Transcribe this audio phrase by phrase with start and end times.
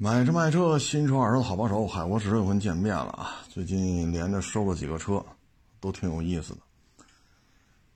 [0.00, 3.42] 买车卖车，新车二手好帮手，海沃试车又跟见面了啊！
[3.48, 5.20] 最近连着收了几个车，
[5.80, 6.60] 都挺有意思的。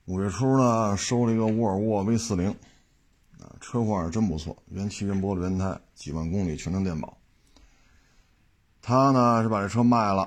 [0.03, 2.49] 五月初呢，收了一个沃尔沃 V 四零，
[3.39, 7.17] 啊，车况是真不错，原漆原玻璃原胎，几万公里全程电保。
[8.81, 10.23] 他呢是把这车卖了，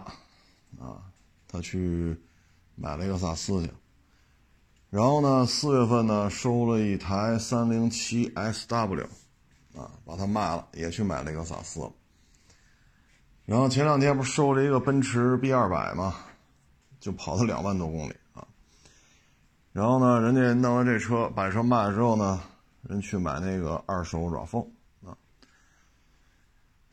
[0.81, 1.05] 啊，
[1.47, 2.19] 他去
[2.75, 3.71] 买雷克萨斯去。
[4.89, 9.07] 然后呢，四月份呢收了一台三零七 SW。
[9.77, 11.93] 啊，把它卖了，也去买雷克萨斯了。
[13.45, 16.17] 然后前两天不是收了一个奔驰 B 二百吗？
[16.99, 18.47] 就跑了两万多公里啊。
[19.73, 22.43] 然后呢，人家弄完这车，把车卖了之后呢，
[22.83, 24.67] 人去买那个二手 RAV4
[25.05, 25.17] 啊。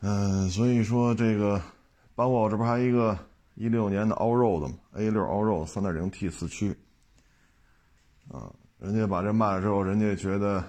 [0.00, 1.60] 嗯，所以说这个，
[2.14, 3.18] 包括我这不还一个
[3.54, 6.76] 一六年的 Allroad 吗？A 六 Allroad 三点零 T 四驱
[8.30, 10.62] 啊，人家把这卖了之后，人家觉得。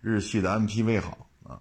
[0.00, 1.60] 日系的 MPV 好啊，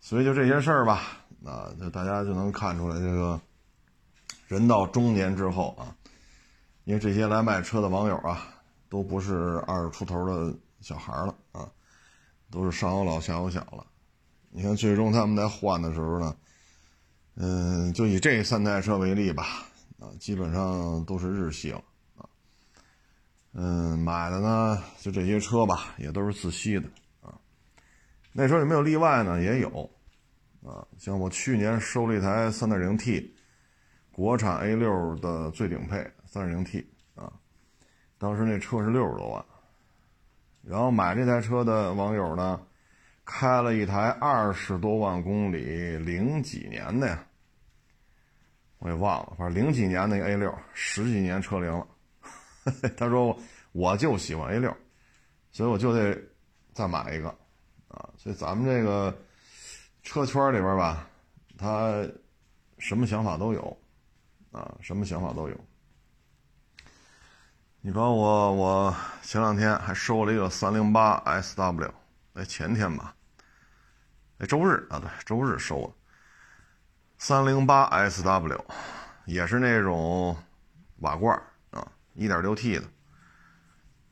[0.00, 1.02] 所以就这些事儿吧，
[1.44, 3.40] 啊，就大家就能看出来，这个
[4.46, 5.96] 人到中年之后啊，
[6.84, 8.48] 因为这些来卖车的网友啊，
[8.88, 11.68] 都不是二十出头的小孩了啊，
[12.50, 13.86] 都是上有老下有小了。
[14.50, 16.36] 你看，最终他们在换的时候呢，
[17.34, 19.66] 嗯，就以这三台车为例吧，
[19.98, 21.82] 啊，基本上都是日系了。
[23.56, 26.88] 嗯，买的呢就这些车吧，也都是自吸的。
[28.36, 29.40] 那时候有没有例外呢？
[29.40, 29.88] 也有
[30.66, 33.30] 啊，像我去年收了一台 3.0T
[34.10, 37.32] 国产 A6 的最顶配 3.0T 啊，
[38.18, 39.44] 当时那车是六十多万。
[40.62, 42.60] 然后买这台车的网友呢，
[43.24, 47.24] 开了一台二十多万公里零几年的呀，
[48.78, 51.86] 我也忘了，反正零几年那个 A6 十几年车龄了。
[52.96, 53.38] 他说
[53.70, 54.76] ：“我就喜欢 A 六，
[55.52, 56.18] 所以我就得
[56.72, 57.32] 再买一个
[57.94, 58.10] 啊。
[58.16, 59.16] 所以咱们这个
[60.02, 61.06] 车圈里边吧，
[61.56, 62.06] 他
[62.78, 63.76] 什么想法都有
[64.52, 65.56] 啊，什么想法都有。
[67.80, 71.90] 你把我，我前两天还收了一个三零八 SW，
[72.32, 73.14] 哎，前天吧，
[74.38, 75.92] 哎，周日啊，对，周日收的
[77.18, 78.58] 三零八 SW，
[79.26, 80.36] 也是那种
[81.00, 81.36] 瓦罐
[81.70, 81.86] 啊。”
[82.16, 82.84] 一点六 T 的，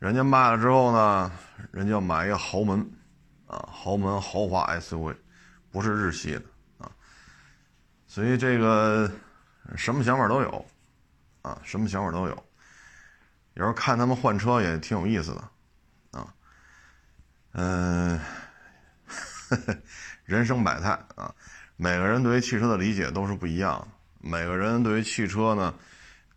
[0.01, 1.31] 人家卖了之后呢，
[1.71, 2.91] 人家要买一个豪门，
[3.53, 5.15] 啊，豪门豪华 SUV，
[5.71, 6.43] 不是日系的
[6.79, 6.91] 啊，
[8.07, 9.09] 所以这个
[9.77, 10.67] 什么想法都有，
[11.43, 12.45] 啊，什么想法都有，
[13.55, 16.35] 有时候看他们换车也挺有意思的，啊，
[17.53, 18.21] 嗯，
[20.25, 21.33] 人生百态啊，
[21.77, 23.87] 每个人对于汽车的理解都是不一样，
[24.19, 25.75] 每个人对于汽车呢。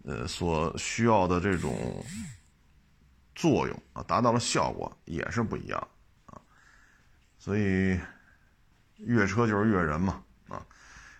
[0.08, 2.06] 呃，所需要的这种
[3.34, 5.88] 作用啊，达到了效果也是不一样啊，
[7.46, 8.00] 所以
[8.98, 10.20] 越车就是越人嘛
[10.50, 10.66] 啊，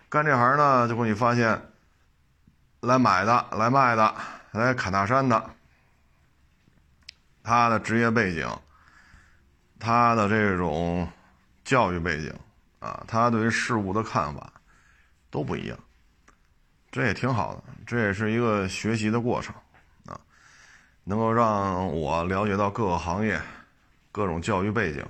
[0.08, 1.56] 干这行呢，就会你发现
[2.80, 4.12] 来买的、来卖的、
[4.50, 5.50] 来砍大山的，
[7.44, 8.44] 他的职业背景、
[9.78, 11.08] 他的这种
[11.64, 12.34] 教育背景
[12.80, 14.52] 啊，他对于事物的看法
[15.30, 15.78] 都不一样。
[16.90, 19.54] 这也挺好的，这也是一个学习的过程，
[20.06, 20.18] 啊，
[21.04, 23.40] 能够让我了解到各个行业、
[24.10, 25.06] 各种教育背景，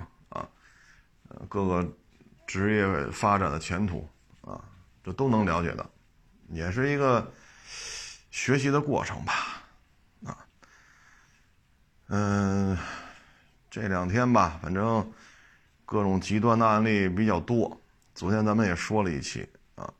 [1.49, 1.87] 各个
[2.45, 4.07] 职业发展的前途
[4.41, 4.59] 啊，
[5.03, 5.89] 这都能了解到，
[6.49, 7.31] 也是一个
[8.31, 9.33] 学习的过程吧，
[10.25, 10.37] 啊，
[12.07, 12.77] 嗯，
[13.69, 15.11] 这两天吧，反正
[15.85, 17.79] 各种极端的案例比较多，
[18.15, 19.93] 昨天咱们也说了一期啊。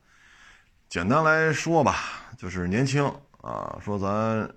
[0.88, 1.96] 简单来说吧，
[2.36, 3.04] 就是年轻
[3.42, 4.50] 啊，说咱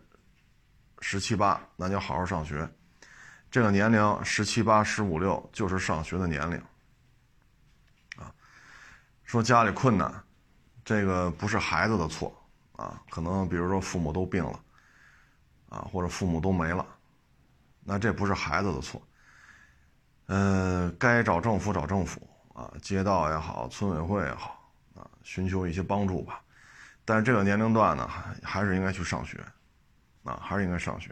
[0.99, 2.67] 十七八，那就好好上学。
[3.49, 6.61] 这个年龄十七八、十五六就是上学的年龄。
[9.31, 10.13] 说家里困难，
[10.83, 12.35] 这个不是孩子的错
[12.73, 14.59] 啊，可能比如说父母都病了
[15.69, 16.85] 啊，或者父母都没了，
[17.81, 19.01] 那这不是孩子的错。
[20.25, 24.69] 嗯，该找政府找政府啊，街道也好，村委会也好。
[24.95, 26.41] 啊寻求一些帮助吧，
[27.05, 29.41] 但是这个年龄段呢，还还是应该去上学，
[30.25, 31.09] 啊，还是应该上学，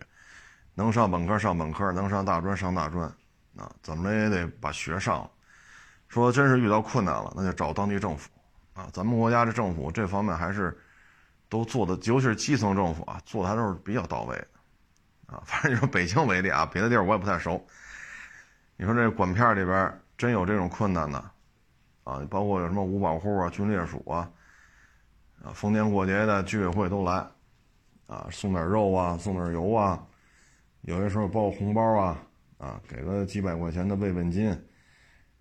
[0.74, 3.08] 能上本科上本科，能上大专上大专，
[3.56, 5.32] 啊，怎么着也得把学上了。
[6.10, 8.30] 说真是遇到困难了，那就找当地政府，
[8.74, 10.78] 啊，咱们国家的政府这方面还是
[11.48, 14.48] 都做的，尤其是基层政府啊，做的还都是比较到位的，
[15.28, 17.66] 啊， 反正你说北京为例啊，别的地儿我也不太熟。
[18.76, 21.24] 你说这管片里边真有这种困难的？
[22.06, 24.28] 啊，包括有什么五保户啊、军烈属啊，
[25.44, 27.24] 啊，逢年过节的居委会都来，
[28.08, 30.02] 啊，送点肉啊，送点油啊，
[30.82, 32.18] 有些时候包红包啊，
[32.58, 34.50] 啊，给个几百块钱的慰问金，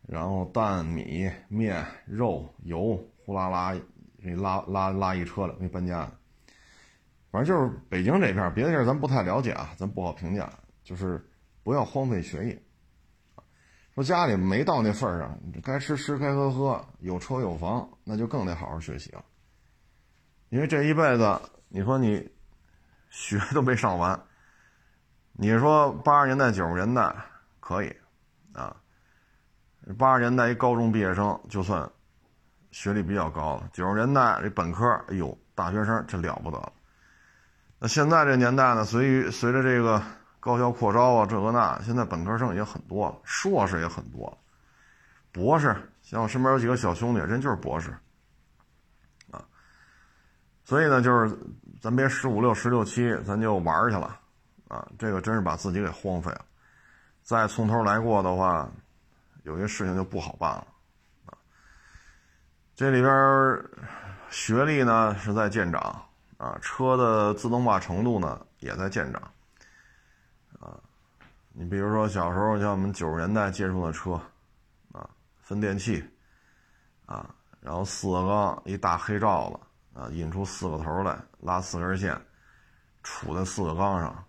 [0.08, 3.78] 然后蛋、米、面、肉、油，呼啦啦，
[4.22, 6.10] 给拉拉拉一车了，给搬家。
[7.31, 10.50] 反正就是北京这片，别的地儿咱不太了解啊，咱不好评价。
[10.82, 11.22] 就是
[11.62, 12.62] 不要荒废学业。
[13.94, 19.22] 说家里没到那份儿上，该吃吃，该喝喝，有车有房，那就更得好好学习了。
[20.49, 21.38] 因为这一辈子，
[21.69, 22.31] 你说你
[23.11, 24.19] 学都没上完，
[25.32, 27.14] 你说八十年代、九十年代
[27.61, 27.94] 可以
[28.54, 28.75] 啊。
[29.96, 31.88] 八十年代一高中毕业生就算
[32.70, 36.73] 学历比较高了，九十年代这本科，哎呦，大学生这了不得了。
[37.79, 40.02] 那现在这年代呢，随于随着这个
[40.40, 44.37] 高校扩招啊，这个那，现在本科生也很多了，硕士也很多了，
[45.32, 47.90] 博士，像我身边有几个小兄弟，人就是博士，
[49.31, 49.43] 啊，
[50.64, 51.35] 所以呢，就是
[51.81, 54.20] 咱别十五六、十六七，咱就玩去了，
[54.69, 56.44] 啊，这个真是把自己给荒废了，
[57.23, 58.69] 再从头来过的话。
[59.44, 60.67] 有些事情就不好办了，
[61.26, 61.38] 啊，
[62.75, 63.64] 这里边
[64.31, 65.81] 学历呢是在见长，
[66.37, 69.23] 啊，车的自动化程度呢也在见长，
[70.61, 70.79] 啊，
[71.52, 74.20] 你比如说小时候像我们九十年代接触的车，
[74.93, 75.08] 啊，
[75.40, 76.05] 分电器，
[77.06, 82.14] 啊，然后四个缸一大黑罩子，啊，引出四个头来，拉四根线，
[83.02, 84.25] 杵在四个缸上。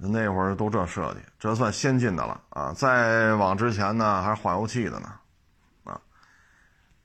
[0.00, 2.72] 那会儿都这设计，这算先进的了啊！
[2.72, 5.12] 再往之前呢，还是化油器的呢，
[5.82, 6.00] 啊，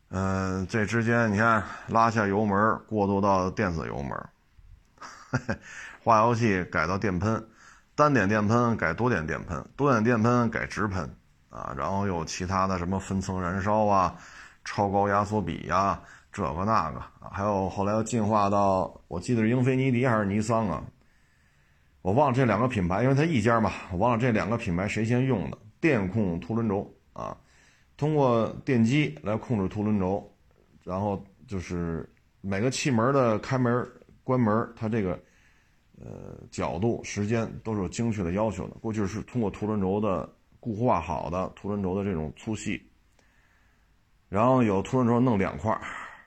[0.10, 4.12] 嗯，这之间你看拉下油门，过渡到电子油门，
[6.04, 7.44] 化油器改到电喷，
[7.95, 11.10] 单点电喷改多点电喷，多点电喷改直喷，
[11.50, 14.16] 啊，然后有其他的什么分层燃烧啊，
[14.63, 16.00] 超高压缩比呀，
[16.31, 17.01] 这个那个，
[17.31, 20.84] 还有后来又进化到，我记得是英菲尼迪还是尼桑啊。
[22.04, 27.36] 我忘了这两个品牌，因为它一家嘛，我忘了这两个品牌谁先用的电控凸轮轴啊，
[27.96, 30.30] 通过电机来控制凸轮轴，
[30.84, 32.08] 然后就是
[32.42, 33.90] 每个气门的开门、
[34.22, 35.18] 关门，它这个
[35.98, 38.74] 呃角度、时间都是有精确的要求的。
[38.82, 40.30] 过去是通过凸轮轴的
[40.60, 42.86] 固化好的凸轮轴的这种粗细，
[44.28, 45.74] 然后有凸轮轴弄两块，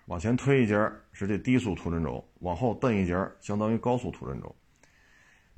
[0.07, 0.75] 往前推一节
[1.13, 4.57] 是这低速凸轮轴，往后蹬一节相当于高速凸轮轴。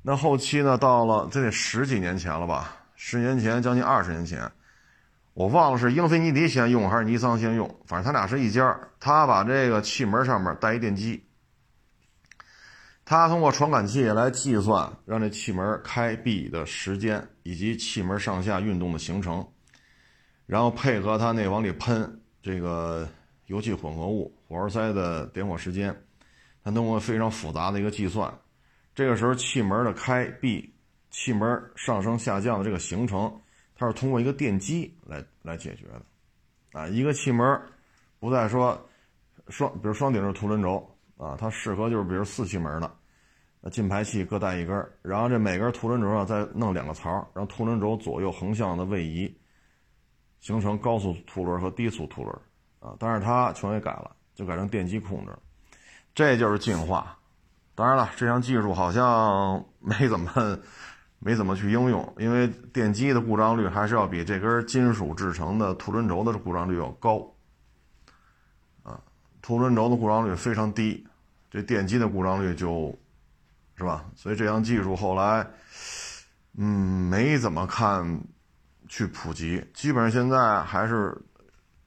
[0.01, 0.77] 那后期呢？
[0.77, 2.75] 到了这得十几年前了吧？
[2.95, 4.49] 十年前，将近二十年前，
[5.33, 8.79] 我忘了是英菲尼迪先用还是尼桑先用，反正他俩是一家。
[8.99, 11.23] 他把这个气门上面带一电机，
[13.03, 19.45] 他通过传感器来计算让这气门开闭的时间以及气门上下运动的行程，
[20.45, 23.07] 然后配合他那往里喷这个
[23.47, 25.95] 油气混合物火花塞的点火时间，
[26.63, 28.33] 他通过非常复杂的一个计算。
[28.95, 30.73] 这个时候，气门的开闭、
[31.09, 33.33] 气门上升下降的这个行程，
[33.75, 37.61] 它是通过一个电机来来解决的，啊，一个气门
[38.19, 38.77] 不再说
[39.47, 40.85] 双，比如双顶是凸轮轴
[41.17, 49.33] 啊，它适合就是比如四气门的，进排气各带一根，然后这每根凸轮轴上再弄两个槽，让凸轮轴左右横向的位移，
[50.39, 52.35] 形成高速凸轮和低速凸轮，
[52.79, 55.31] 啊，但是它全给改了，就改成电机控制，
[56.13, 57.18] 这就是进化。
[57.79, 60.59] 当然了，这项技术好像没怎么
[61.17, 67.25] 没怎么去应用，因为电机的故障率还是要比这根金属制成的凸轮轴的故障率要高。
[68.83, 68.99] 啊，
[69.41, 71.07] 凸轮轴的故障率非常低，
[71.49, 72.93] 这电机的故障率就，
[73.77, 74.03] 是吧？
[74.13, 75.47] 所以这项技术后来，
[76.57, 78.21] 嗯，没怎么看
[78.89, 81.17] 去普及，基本上现在还是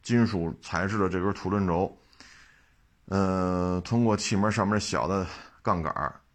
[0.03, 1.95] 金属材质的这根凸轮轴，
[3.11, 5.27] 呃，通过气门上面小的。
[5.63, 5.93] 杠杆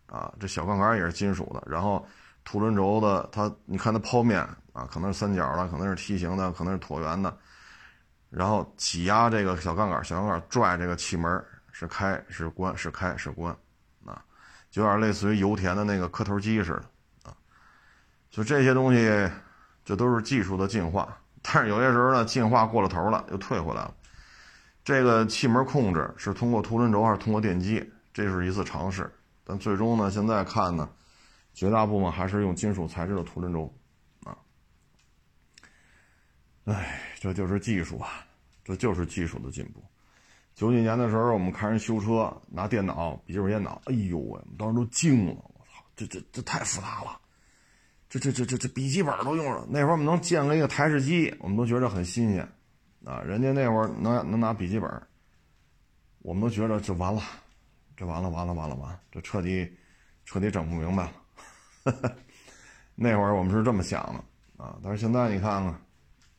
[0.07, 1.63] 啊，这小杠杆也是金属的。
[1.69, 2.05] 然后
[2.43, 4.39] 凸轮轴的，它你看它剖面
[4.73, 7.37] 啊，可能是三角的，可能是梯形的，可能是椭圆的。
[8.29, 13.55] 然后挤压这个小杠杆，小杠杆拽这个气门是开是关是开是关
[14.05, 14.21] 啊，
[14.69, 17.35] 就有点类似于油田的那个磕头机似的啊。
[18.29, 19.29] 就这些东西，
[19.85, 21.17] 这都是技术的进化。
[21.41, 23.93] 但是有些时候呢，进化过了头了，又退回来了。
[24.83, 27.89] 这个气门控制是通过凸轮轴还是通过电机？
[28.13, 29.09] 这是一次尝试。
[29.49, 30.89] 但最终呢，现在看呢，
[31.53, 33.73] 绝大部分还是用金属材质的涂轮轴，
[34.25, 34.37] 啊，
[36.65, 38.09] 哎，这就是技术啊，
[38.65, 39.81] 这就是技术的进步。
[40.53, 47.17] 九几年的时候，我们看人修车拿电脑、笔记本电脑，哎呦喂，我们当时都惊了，我操，这这这太复杂了，
[48.09, 49.65] 这这这这这笔记本都用了。
[49.69, 52.45] 那会儿我们能建个一个台式机，我们都觉得很新鲜，
[53.05, 54.91] 啊，人家那会儿能能拿笔记本，
[56.19, 57.21] 我们都觉得这完了。
[57.97, 58.97] 这完了，完了，完了，完！
[59.11, 59.67] 这彻底，
[60.23, 62.13] 彻底整不明白了。
[62.93, 65.73] 那会儿我们是这么想的啊，但是现在你看看，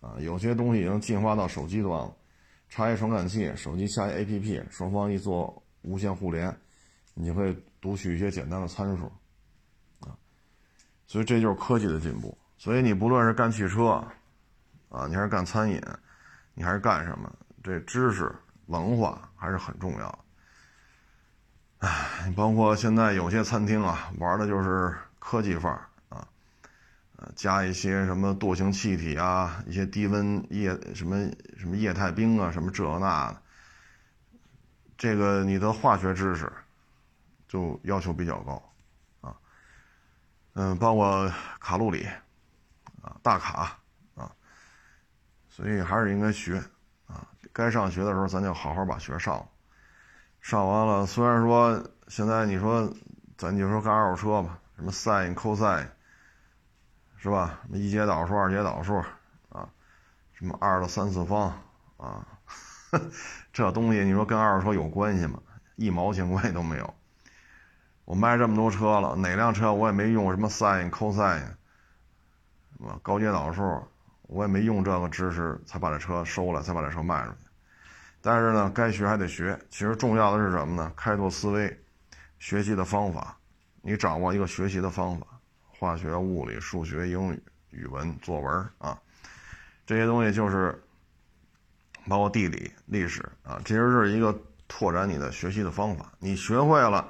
[0.01, 2.17] 啊，有些东西已经进化到手机端了，
[2.69, 6.57] 插一传感器，手机下一 APP，双方一做无线互联，
[7.15, 9.11] 你会读取一些简单的参数，
[9.99, 10.15] 啊，
[11.09, 12.39] 所以这就是科技的进步。
[12.57, 14.05] 所以你不论是干汽车，
[14.89, 15.83] 啊，你还是干餐饮，
[16.55, 17.33] 你还是干什么，
[17.65, 18.33] 这知识
[18.67, 20.19] 文化还是很重要的。
[21.81, 25.85] 唉，包括现在有些餐厅啊，玩的就是科技范儿。
[27.21, 33.43] 呃，加一些什么惰性气体啊，一些低温液什么什么液态冰啊，什么这那的，
[34.97, 36.49] 这个你的化学知识
[37.49, 38.63] 就要求比较高
[39.21, 39.35] 啊。
[40.55, 42.07] 嗯，包括卡路里
[43.03, 43.77] 啊，大卡
[44.15, 44.31] 啊，
[45.49, 46.63] 所以还是应该学
[47.09, 47.27] 啊。
[47.53, 49.49] 该上学的时候，咱就好好把学上了。
[50.41, 52.93] 上完了，虽然说现在你说
[53.37, 55.87] 咱就说干二手车吧，什么 sin、cos。
[57.21, 57.59] 是吧？
[57.65, 58.97] 什么一阶导数、二阶导数，
[59.49, 59.69] 啊，
[60.35, 61.53] 什么二的三次方，
[61.97, 62.25] 啊，
[63.53, 65.41] 这东西你说跟二手车有关系吗？
[65.75, 66.95] 一毛钱关系都没有。
[68.05, 71.41] 我卖这么多车了，哪辆车我也没用什么 sin、cos，
[72.79, 73.01] 是吧？
[73.03, 73.83] 高阶导数
[74.23, 77.48] 我也没用这个知识才把这车收了，才把这车卖出去。
[78.31, 79.59] 但是呢，该学还得学。
[79.71, 80.93] 其实重要的是什么呢？
[80.95, 81.81] 开拓思维，
[82.39, 83.35] 学习的方法，
[83.81, 85.27] 你掌握一个学习的方法。
[85.67, 89.01] 化学、物理、数学、英语、语文、作文啊，
[89.87, 90.79] 这些东西就是
[92.07, 96.13] 包括地理、历史啊，其实是一个拓展你的学习的方法。
[96.19, 97.09] 你学会了，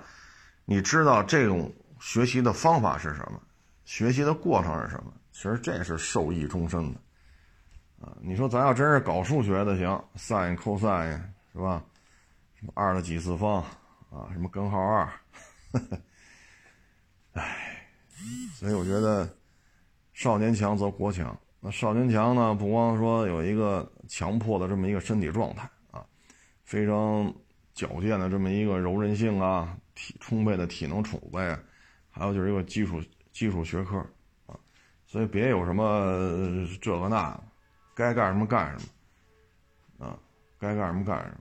[0.67, 3.43] 你知道这种学习的方法是什么，
[3.85, 7.01] 学习的过程是什么，其实这是受益终身的
[8.01, 8.17] 啊。
[8.21, 10.81] 你说咱要真是搞数学的行，sin、cos
[11.53, 11.85] 是吧？
[12.55, 13.63] 什么二的几次方
[14.11, 15.09] 啊，什么根号二，
[17.33, 17.75] 哎。
[18.55, 19.29] 所以我觉得，
[20.13, 21.39] 少年强则国强。
[21.61, 26.05] 那少年强呢，不光说有一个强迫的这么一个身体状态啊，
[26.65, 27.33] 非常
[27.75, 31.57] 矫健的这么一个柔韧性啊，体充沛的体能储备，
[32.11, 33.01] 还有就是一个基础
[33.31, 33.99] 基础学科
[34.47, 34.59] 啊。
[35.07, 37.41] 所以别有什么这个那，
[37.99, 38.87] 该干什么干什
[39.99, 40.17] 么啊，
[40.57, 41.39] 该干什么干什么。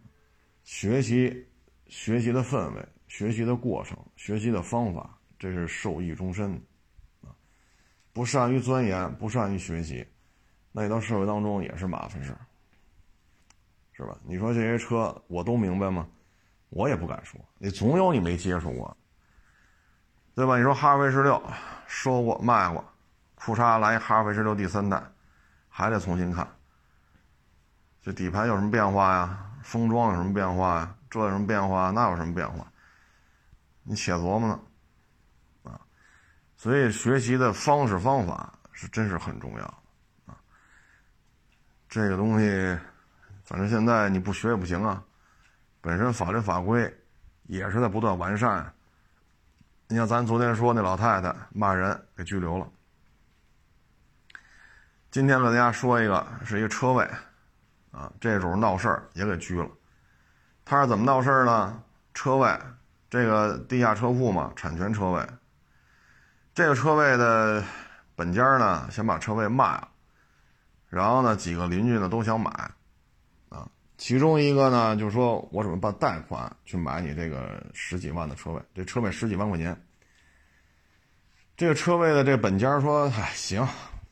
[0.64, 1.48] 学习
[1.86, 6.52] 学习的氛围，学习的过程，学习的方法，这是受益终身。
[7.22, 7.30] 啊
[8.12, 10.04] 不善于钻研，不善于学习，
[10.72, 12.40] 那你到社会当中也是麻烦事儿
[13.94, 14.18] 是吧？
[14.24, 16.10] 你说这些车我都明白吗？
[16.70, 18.98] 我也不敢说，你总有你没接触过，
[20.34, 20.58] 对吧？
[20.58, 21.40] 你说哈弗 H 六
[21.86, 22.84] 说过卖过，
[23.36, 25.00] 库嚓来哈弗 H 六第三代，
[25.78, 26.48] 还得重新看。
[28.02, 29.46] 这底盘有什么变化呀？
[29.62, 30.96] 封装有什么变化呀？
[31.08, 31.92] 这有什么变化？
[31.92, 32.66] 那有什么变化？
[33.84, 34.60] 你且琢磨呢。
[35.62, 35.80] 啊
[36.56, 39.66] 所以学习的方式方法是真是很重要
[40.26, 40.34] 啊！
[41.88, 42.76] 这个东西，
[43.44, 45.04] 反正现在你不学也不行啊。
[45.80, 46.92] 本身法律法规
[47.44, 48.74] 也是在不断完善。
[49.88, 52.68] 你像咱昨天说那老太太骂人给拘留了，
[55.10, 57.08] 今天跟大家说一个是一个车位
[57.92, 59.70] 啊，这主闹事儿也给拘了。
[60.66, 61.82] 他是怎么闹事儿呢？
[62.14, 62.50] 车位
[63.10, 65.26] 这个地下车库嘛，产权车位。
[66.54, 67.64] 这个车位的
[68.16, 69.88] 本家呢，想把车位卖了，
[70.90, 72.50] 然后呢，几个邻居呢都想买，
[73.50, 79.80] 啊，其中一个呢就说：“我准备办贷款去买你这个十几万的车位，这车位十几万块钱。”
[81.56, 83.66] 这个车位的这本家说：“哎，行，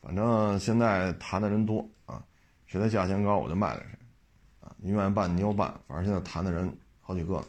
[0.06, 2.22] 反正现在谈的人多啊，
[2.66, 3.98] 谁的价钱高我就卖给谁，
[4.60, 7.42] 啊，你愿意办你就办，反正现在谈的人好几个，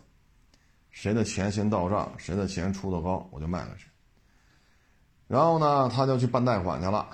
[0.90, 3.88] 谁的钱先到账，谁的钱出的高，我就卖给谁。”
[5.30, 7.08] 然后呢，他就去办贷款去了，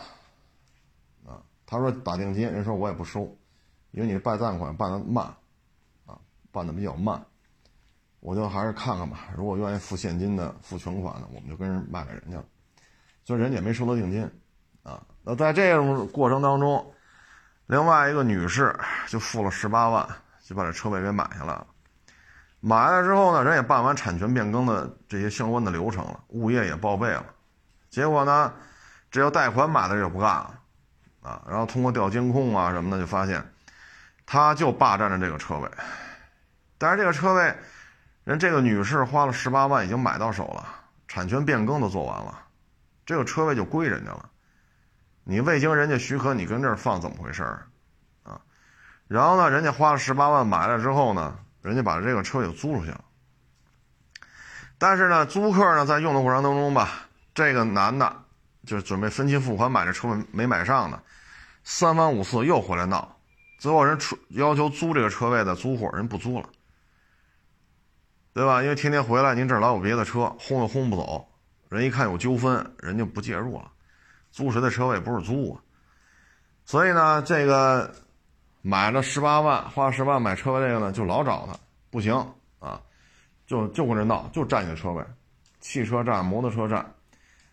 [1.26, 3.24] 啊，他说打定金，人说我也不收，
[3.92, 5.26] 因为你办贷款办的慢，
[6.06, 6.18] 啊，
[6.54, 7.22] 办的比较慢，
[8.22, 9.28] 我就还是看看吧。
[9.36, 12.46] 如果愿意付现金的、付全款的，我们就跟人卖给人家了。
[13.26, 14.24] 所以人家也没收到定金，
[14.84, 16.94] 啊，那在这种过程当中，
[17.68, 18.78] 另外一个女士
[19.08, 20.08] 就付了十八万，
[20.44, 21.66] 就把这车位给买下来了。
[22.60, 27.26] 买了之后呢，人也办完产权变更的这些相关的流程了，物业也报备了。
[27.90, 28.54] 结果呢，
[29.12, 30.60] 只要贷款买的就不干了，
[31.22, 33.44] 啊，然后通过调监控啊什么的，就发现，
[34.26, 35.70] 他就霸占着这个车位，
[36.78, 37.56] 但是这个车位，
[38.24, 40.66] 人这个女士花了十八万已经买到手了，
[41.08, 42.40] 产权变更都做完了，
[43.06, 44.30] 这个车位就归人家了，
[45.24, 47.68] 你未经人家许可你跟这儿放怎么回事儿，
[48.24, 48.42] 啊，
[49.08, 53.04] 然后呢，人家花了十八万买了之后呢，人家把这个车给租出去了，
[54.78, 56.90] 但是呢，租客呢在用的过程当中吧。
[57.34, 58.16] 这个男的，
[58.64, 61.02] 就准备分期付款买这车没买上的，
[61.64, 63.18] 三番五次又回来闹，
[63.58, 66.48] 最后人出要求租这个车位的租户人不租了，
[68.34, 68.62] 对吧？
[68.62, 71.28] 因为天天回来，您这儿老有别的车，轰又轰不走，
[71.70, 73.72] 人一看有纠纷，人就不介入了。
[74.34, 75.62] 租谁的车位不是租啊？
[76.66, 77.94] 所以呢，这个
[78.64, 81.56] 买了十八万，花十万买车位这个呢，就老找他，
[81.92, 82.16] 不行
[82.58, 82.82] 啊，
[83.46, 85.06] 就就跟这闹，就占你的车位，
[85.60, 86.84] 汽车站、摩托车站。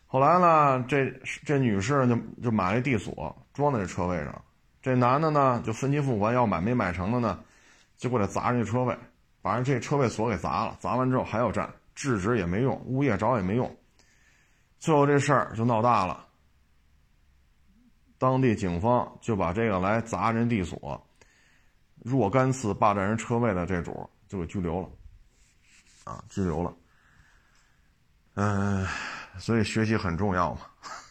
[0.07, 1.13] 后来呢，这
[1.45, 4.43] 这女士就就买了地锁，装在这车位上。
[4.81, 7.39] 这男的呢，就分期付款要买没买成的呢，
[7.99, 8.97] 就过来砸人家车位，
[9.43, 10.75] 把人这车位锁给砸了。
[10.81, 13.71] 砸完之后还要占，制止也没用，物业找也没用。
[14.79, 16.27] 最后这事儿就闹大了。
[18.21, 21.03] 当地警方就把这个来砸人地锁、
[22.05, 24.89] 若干次霸占人车位的这主就给拘留了，
[26.05, 26.71] 啊，拘留了。
[28.35, 28.87] 嗯，
[29.39, 30.61] 所以学习很重要嘛。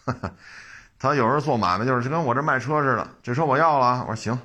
[0.99, 4.39] 他有时候做买卖就是跟我这卖车似的，这车我要了，我说行，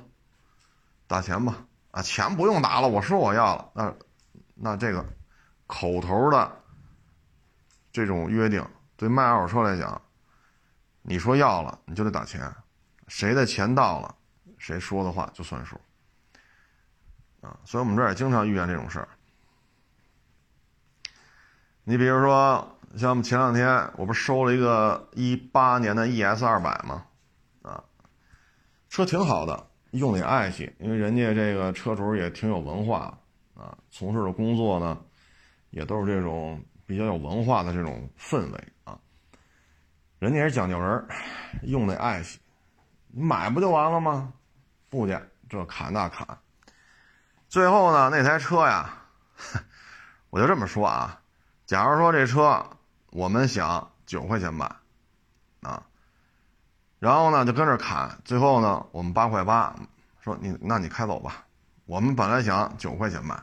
[1.05, 1.63] 打钱吧。
[1.91, 3.93] 啊，钱不用打了，我说我要了，那
[4.55, 5.05] 那这个
[5.67, 6.51] 口头的
[7.91, 8.67] 这种约定，
[8.97, 10.01] 对卖二手车来讲。
[11.07, 12.51] 你说要了，你就得打钱，
[13.07, 14.15] 谁的钱到了，
[14.57, 15.79] 谁说的话就算数，
[17.41, 19.07] 啊，所以我们这儿也经常遇见这种事儿。
[21.83, 27.05] 你比如说，像我们前两天，我不是收了一个一八年的 ES 二百吗？
[27.61, 27.83] 啊，
[28.89, 33.15] 车挺好的，用的也爱惜，因为人家这个车主也挺有文化，
[33.53, 34.99] 啊，从事的工作呢，
[35.69, 38.63] 也都是这种比较有文化的这种氛围。
[40.25, 41.07] 人家也是讲究人，
[41.61, 42.39] 用的爱惜，
[43.09, 44.33] 你买不就完了吗？
[44.89, 45.15] 不去，
[45.47, 46.27] 这砍那砍。
[47.47, 48.89] 最后呢，那台车呀，
[50.31, 51.21] 我就这么说啊，
[51.67, 52.65] 假如说这车
[53.11, 54.65] 我们想九块钱买，
[55.61, 55.83] 啊，
[56.97, 59.75] 然后呢就跟这砍，最后呢我们八块八，
[60.21, 61.45] 说你那你开走吧。
[61.85, 63.39] 我们本来想九块钱买，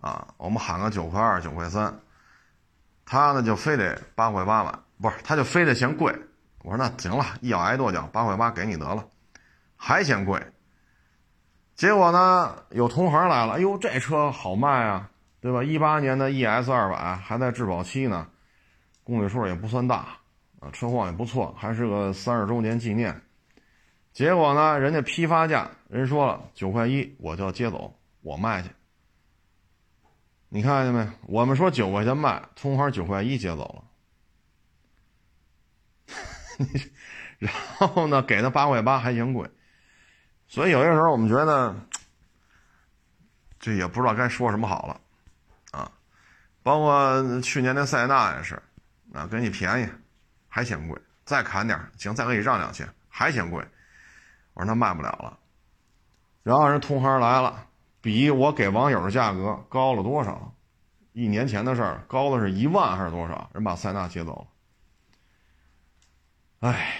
[0.00, 1.96] 啊，我们喊个九块二、九块三，
[3.04, 4.78] 他呢就非得八块八买。
[5.00, 6.14] 不是，他就非得嫌贵。
[6.62, 9.04] 我说那行了，一咬挨跺脚，八块八给你得了，
[9.76, 10.40] 还嫌贵。
[11.74, 15.10] 结果呢，有同行来了，哎呦，这车好卖啊，
[15.40, 15.64] 对吧？
[15.64, 18.28] 一八年的 ES 二百还在质保期呢，
[19.02, 20.06] 公里数也不算大
[20.60, 23.20] 啊，车况也不错，还是个三十周年纪念。
[24.12, 28.68] 结果呢，人家批发价，人说了九块一，我就要接走，我卖去。
[30.54, 31.10] 你看见没？
[31.22, 33.82] 我们说九块钱卖，同行九块一接走
[36.06, 36.14] 了。
[37.38, 39.50] 然后呢，给他八块八还嫌贵，
[40.46, 41.74] 所以有些时候我们觉得，
[43.58, 45.00] 这也不知道该说什么好了，
[45.70, 45.90] 啊，
[46.62, 48.62] 包括去年的塞纳也是，
[49.14, 49.88] 啊，给你便宜，
[50.48, 53.66] 还嫌贵，再砍点行，再给你让两千，还嫌贵，
[54.52, 55.38] 我说那卖不了了，
[56.42, 57.66] 然后人同行来了，
[58.02, 60.52] 比我给网友的价格高了多少？
[61.12, 63.48] 一年前的事儿，高的是一万还是多少？
[63.54, 64.46] 人把塞纳接走
[66.60, 66.68] 了。
[66.68, 66.96] 唉，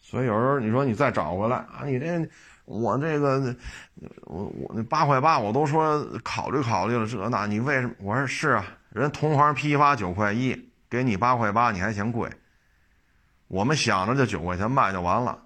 [0.00, 2.28] 所以有时候你说你再找回来啊，你这
[2.64, 3.56] 我这个
[4.24, 7.94] 我我那八块八我都说考虑考虑了这那你为什么？
[8.00, 12.30] 我说是啊，人同行批发九块一，给你八块八你还嫌贵，
[13.46, 15.38] 我们想着就九块钱卖就完了，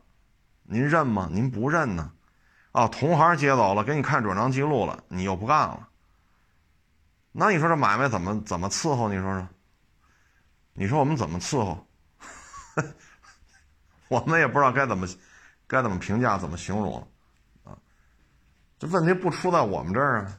[0.65, 1.29] 您认吗？
[1.33, 2.11] 您不认呢？
[2.73, 5.89] 啊，同行接走了，给你看转账记录了，你又不干了，
[7.31, 9.09] 那你说这买卖怎么怎么伺候？
[9.09, 9.49] 你说说，
[10.73, 11.87] 你说我们怎么伺候？
[14.09, 15.07] 我们也不知道该怎么，
[15.67, 17.07] 该怎么评价，怎么形容，
[17.65, 17.77] 啊，
[18.79, 20.39] 这问题不出在我们这儿啊，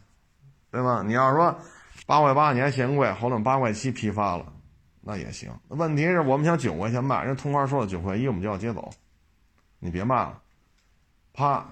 [0.72, 1.04] 对吧？
[1.04, 1.56] 你要说
[2.08, 4.52] 八块八你还嫌贵，后头八块七批发了，
[5.02, 5.52] 那也行。
[5.68, 8.92] 问题是我们想九块钱卖，人同行说了九块一，我们就要接走，
[9.78, 10.42] 你别卖了，
[11.34, 11.68] 啪，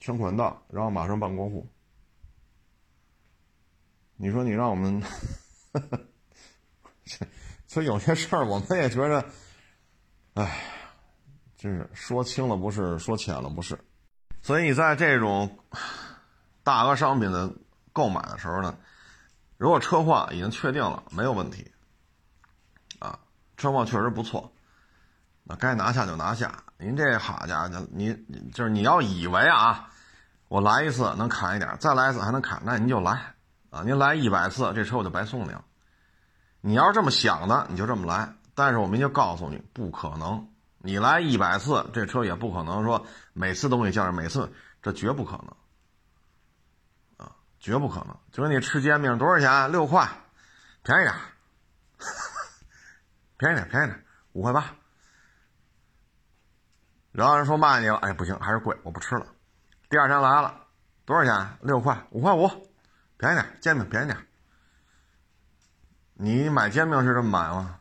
[0.00, 1.68] 全款到，然后马上办过户。
[4.16, 5.02] 你说你让我们，
[7.68, 9.24] 所以有些事儿我们也觉得。
[10.34, 10.62] 唉，
[11.56, 13.78] 就是说轻了不是，说浅了不是，
[14.42, 15.58] 所以你在这种
[16.62, 17.52] 大额商品的
[17.92, 18.78] 购买的时候呢，
[19.58, 21.70] 如果车况已经确定了没有问题，
[23.00, 23.18] 啊，
[23.56, 24.52] 车况确实不错，
[25.42, 26.64] 那该拿下就拿下。
[26.80, 28.14] 您这好家伙，你
[28.54, 29.90] 就是你要以为啊，
[30.48, 33.34] 我来一次能砍一点，再来一次还能砍，那您就来
[33.68, 35.62] 啊，您来一百次，这车我就白送你了。
[36.62, 38.34] 你要是这么想的，你就这么来。
[38.54, 40.48] 但是我明确告诉你，不可能。
[40.78, 44.50] 你来一百次，这车也不可能说每次都给你降每次
[44.82, 45.54] 这绝不可能，
[47.18, 48.16] 啊，绝不可能。
[48.32, 49.70] 就跟你吃煎饼多少钱？
[49.70, 50.08] 六块，
[50.82, 51.14] 便宜点，
[53.36, 54.64] 便宜点，便宜点，五块八。
[57.20, 59.26] 然后人说卖你了，哎，不行，还是贵，我不吃了。
[59.90, 60.54] 第二天来了，
[61.04, 61.58] 多少钱？
[61.60, 62.48] 六块，五块五，
[63.18, 64.16] 便宜点，煎饼便宜点。
[66.14, 67.78] 你买煎饼是这么买吗？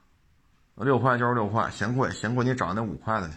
[0.76, 3.36] 六块就是六块，嫌贵嫌贵，你找那五块的去，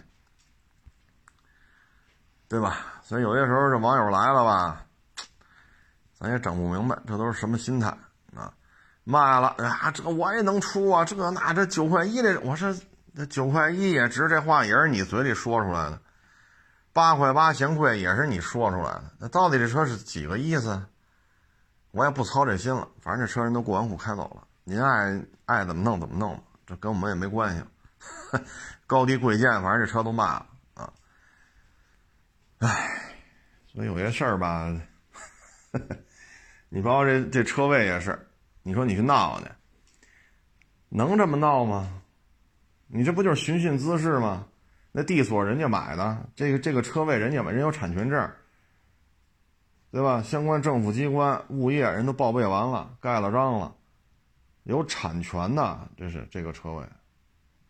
[2.49, 2.99] 对吧？
[3.01, 4.85] 所以有些时候这网友来了吧，
[6.19, 7.87] 咱也整不明白，这都是什么心态
[8.35, 8.53] 啊？
[9.05, 12.75] 卖了啊，这个我也能出啊，这那这九块一的，我说
[13.15, 16.01] 那九块一也值，这话也是你嘴里说出来的。
[16.91, 20.83] 八块八嫌贵也是你说出来的，那到底这车是几个意思？
[21.91, 27.63] 我也不操这心了，反正这车人都过完户开走了，您爱爱怎么弄怎么弄吧，这跟我们也没关系。
[28.87, 30.93] 高低贵贱，反正这车都卖了啊。
[32.59, 33.15] 唉，
[33.71, 34.71] 所以有些事儿吧，
[36.69, 38.27] 你包括这这车位也是，
[38.63, 39.45] 你说你去闹去，
[40.89, 42.01] 能这么闹吗？
[42.87, 44.45] 你这不就是寻衅滋事吗？
[44.91, 48.31] 那地锁人家买的，这个这个车位人家买，人有产权证，
[49.89, 50.21] 对吧？
[50.21, 53.75] 相关政府机关、物业人都报备完了，盖了章了，
[54.65, 56.85] 有产权的，这是这个车位，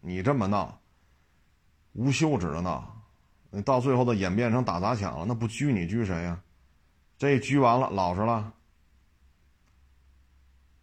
[0.01, 0.77] 你这么闹，
[1.93, 2.93] 无休止的闹，
[3.51, 6.37] 你到最后都演变成打砸抢了，那不拘你拘谁呀？
[7.17, 8.51] 这拘完了老实了，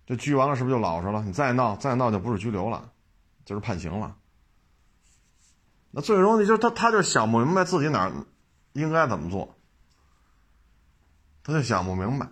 [0.06, 1.22] 这拘完了是不是就老实了？
[1.22, 2.90] 你再闹再闹就不是拘留了，
[3.44, 4.16] 就是判刑了。
[5.90, 8.12] 那最终你就他，他就想不明白自己哪儿
[8.74, 9.56] 应该怎么做，
[11.42, 12.28] 他就想不明白，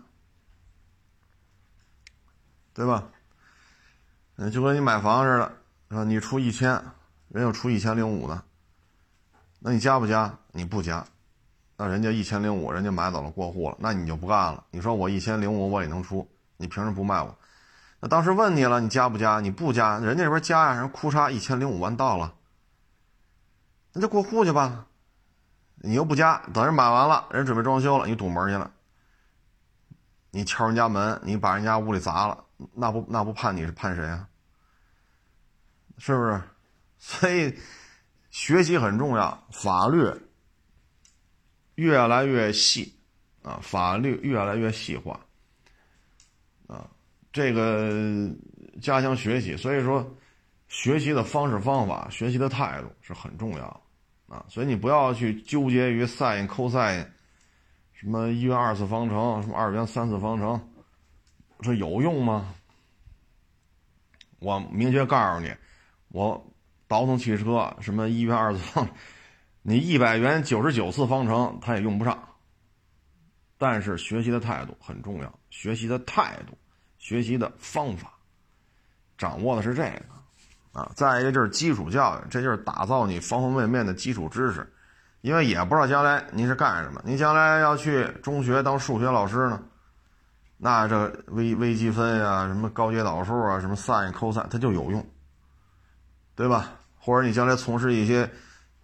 [2.72, 3.08] 对吧？
[4.36, 5.52] 嗯，就跟你买房似的，
[5.90, 6.70] 是吧，你出一千，
[7.28, 8.40] 人家出一千零五的，
[9.58, 10.38] 那你加不加？
[10.52, 11.04] 你不加，
[11.76, 14.64] 那人家一千零五，人家买走了过户了，那你就不干了。
[14.70, 17.36] 你说我一千零五我也能出，你凭什么不卖我？
[17.98, 19.40] 那当时问你了，你加不加？
[19.40, 22.34] 你不加，人家这边加呀，人哭嚓一千零五万到了。
[23.92, 24.86] 那就过户去吧，
[25.76, 28.70] 你又不加，等人买完了，人准备装修了，你堵门去了，
[30.30, 34.28] 你敲人家门，你把人家屋里砸了，那不那不判你是判谁啊？
[35.96, 36.40] 是不是？
[36.98, 37.58] 所以
[38.30, 40.12] 学习很重要，法律
[41.76, 42.94] 越来越细
[43.42, 45.18] 啊，法律越来越细化
[46.66, 46.88] 啊，
[47.32, 48.30] 这个
[48.82, 50.06] 加强学习，所以说。
[50.68, 53.82] 学习的方式方法，学习的态度是很重要，
[54.28, 57.06] 啊，所以你不要去纠结于 sin、cos，
[57.94, 60.60] 什么一元二次方程，什么二元三次方程，
[61.62, 62.54] 说有用吗？
[64.40, 65.52] 我明确告诉你，
[66.08, 66.52] 我
[66.86, 68.88] 倒腾汽车，什么一元二次方，
[69.62, 72.22] 你一百元九十九次方程它也用不上。
[73.56, 76.56] 但是学习的态度很重要，学习的态度，
[76.98, 78.12] 学习的方法，
[79.16, 80.17] 掌握的是这个。
[80.72, 84.70] 啊，再一个就是基础教育，这就是打造你方方面面的基础知识，
[85.22, 87.00] 因为也不知道将来您是干什么。
[87.04, 89.60] 您将来要去中学当数学老师呢，
[90.56, 95.04] 那这微微积分呀，什么高阶导数啊，什么 sin、cos，它就有用，
[96.36, 96.72] 对吧？
[96.98, 98.30] 或者你将来从事一些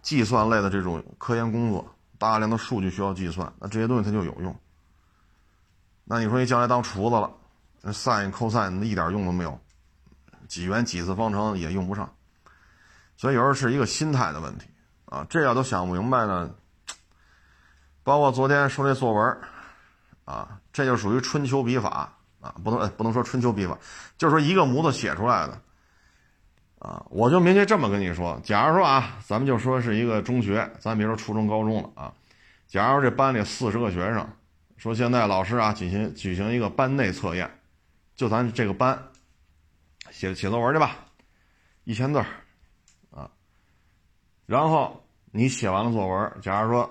[0.01, 4.55] 计算类的这种科研工作，大量的数据需要计算，那这些东西它就有用。
[6.03, 7.31] 那你说你将来当厨子了
[7.81, 9.59] 那，sin、cos 一点用都没有。
[10.47, 12.13] 几元几次方程也用不上，
[13.17, 14.67] 所以有时候是一个心态的问题
[15.05, 15.25] 啊。
[15.29, 16.49] 这要都想不明白呢，
[18.03, 19.37] 包括昨天说这作文
[20.25, 23.77] 啊，这就属于春秋笔法啊，不能不能说春秋笔法，
[24.17, 25.61] 就是说一个模子写出来的
[26.79, 27.05] 啊。
[27.09, 32.13] 我就明确这么跟你说，假如说啊，咱们就说是一个中学，咱别说初中高中了啊。
[32.67, 34.27] 假如这班里四十个学生，
[34.77, 37.49] 说现在老师啊举行举行一个班内测验，
[38.15, 38.99] 就咱这个班。
[40.15, 40.95] 写写作文去吧，
[41.83, 42.19] 一千字
[43.11, 43.29] 啊。
[44.45, 46.89] 然后你写完了作文，假如说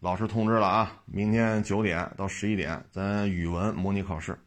[0.00, 4.38] 老师通知了啊，明天九点到十一点，咱语文模拟考试。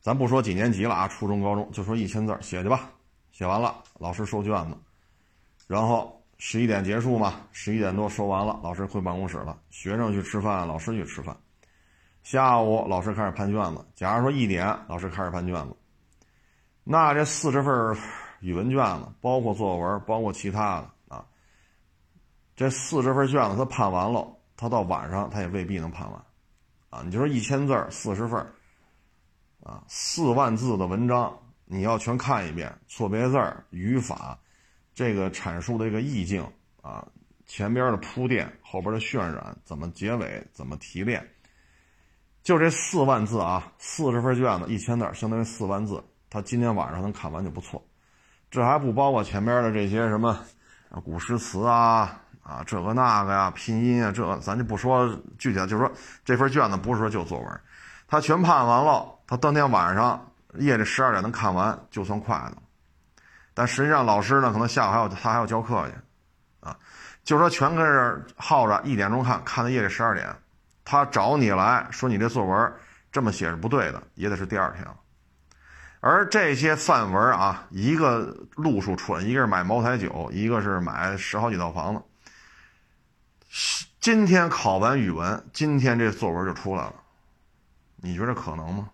[0.00, 2.90] 咱不说几年级了啊，初中、高中，就说一千字写去吧。
[3.30, 4.76] 写完了，老师收卷子，
[5.68, 11.36] 然后十一点结束嘛，十一点多收完了，老师回办公室了，学生去吃饭，老师去吃饭。
[12.24, 15.76] 下午老师开始判卷子，假如说一点，老师开始判卷子。
[16.86, 17.96] 那这四十份
[18.40, 21.24] 语文卷子，包括作文，包括其他的啊，
[22.54, 26.22] 这四十份卷子他判完了，他到晚上他也未必能判完，
[26.90, 28.38] 啊，你就说一千字四十份
[29.62, 33.38] 啊，四万字的文章你要全看一遍，错别字
[33.70, 34.38] 语法，
[34.92, 36.46] 这个阐述的这个意境
[36.82, 37.08] 啊，
[37.46, 41.26] 前边的铺垫，后边的渲染，怎么结尾，怎么提炼，
[42.42, 46.04] 就这四万字啊，四十份卷子一千字，相当于四万字。
[46.34, 47.80] 他今天晚上能看完就不错，
[48.50, 50.36] 这还不包括前面的这些什么
[51.04, 55.92] 古诗词啊啊，这个那个呀，拼音啊，这咱就不说具体的，就是说
[56.24, 57.60] 这份卷子不是说就作文，
[58.08, 62.56] 他全判完了，他当天晚上夜里十二点能看完就算快的。
[63.54, 65.94] 但实际上老师呢，可能下午还要他还要教课去，
[66.66, 66.76] 啊，
[67.22, 70.34] 就说全跟这耗着，一点钟看，看到夜里十二点，
[70.84, 72.72] 他找你来说你这作文
[73.12, 74.96] 这么写是不对的，也得是第二天了。
[76.06, 82.02] 而这些范文啊，一个路数出来，一个是买茅台酒，一个是买十好几套房子。
[84.00, 86.94] 今天考完语文，今天这作文就出来了，
[87.96, 88.90] 你觉得可能吗？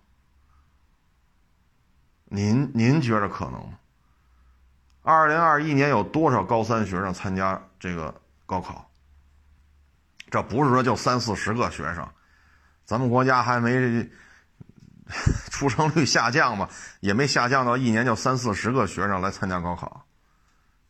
[2.27, 3.77] 您您觉得可能吗？
[5.03, 8.15] 二零二一年有多少高三学生参加这个
[8.47, 8.89] 高考？
[10.31, 12.09] 这不是说就三四十个学生，
[12.85, 14.09] 咱们国家还没。
[15.51, 16.69] 出生率下降嘛，
[17.01, 20.07] 也没下降到一年就三四十个学生来参加高考，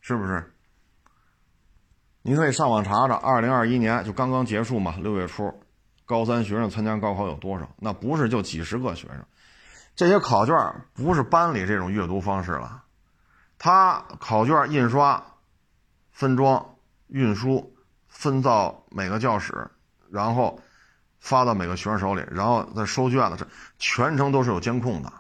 [0.01, 0.55] 是不是？
[2.23, 5.53] 您可以上网查查，二零二一年就刚刚结束嘛，六月初，
[6.05, 7.69] 高三学生参加高考有多少？
[7.79, 9.25] 那不是就几十个学生，
[9.97, 10.55] 这些考卷
[10.93, 12.85] 不是班里这种阅读方式了，
[13.59, 15.25] 他考卷印刷、
[16.11, 16.77] 分装、
[17.09, 17.75] 运输、
[18.09, 19.71] 分到每个教室，
[20.11, 20.61] 然后。
[21.21, 23.47] 发到每个学生手里，然后再收卷子，这
[23.79, 25.13] 全程都是有监控的。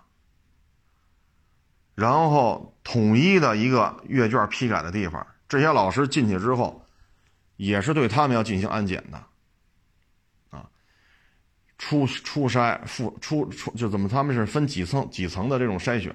[1.94, 6.82] 然后统一的一个阅卷批改的地方，这些老师进去之后，
[7.56, 9.22] 也是对他们要进行安检的。
[10.48, 10.66] 啊，
[11.76, 16.10] 初初筛、复初初就怎么他们是分几层几层的这种筛选，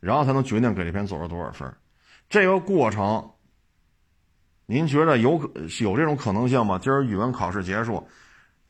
[0.00, 1.74] 然后才能决定给这篇作文多少分。
[2.28, 3.32] 这个过程，
[4.66, 5.40] 您觉得有
[5.80, 6.78] 有这种可能性吗？
[6.78, 8.06] 今儿语文考试结束。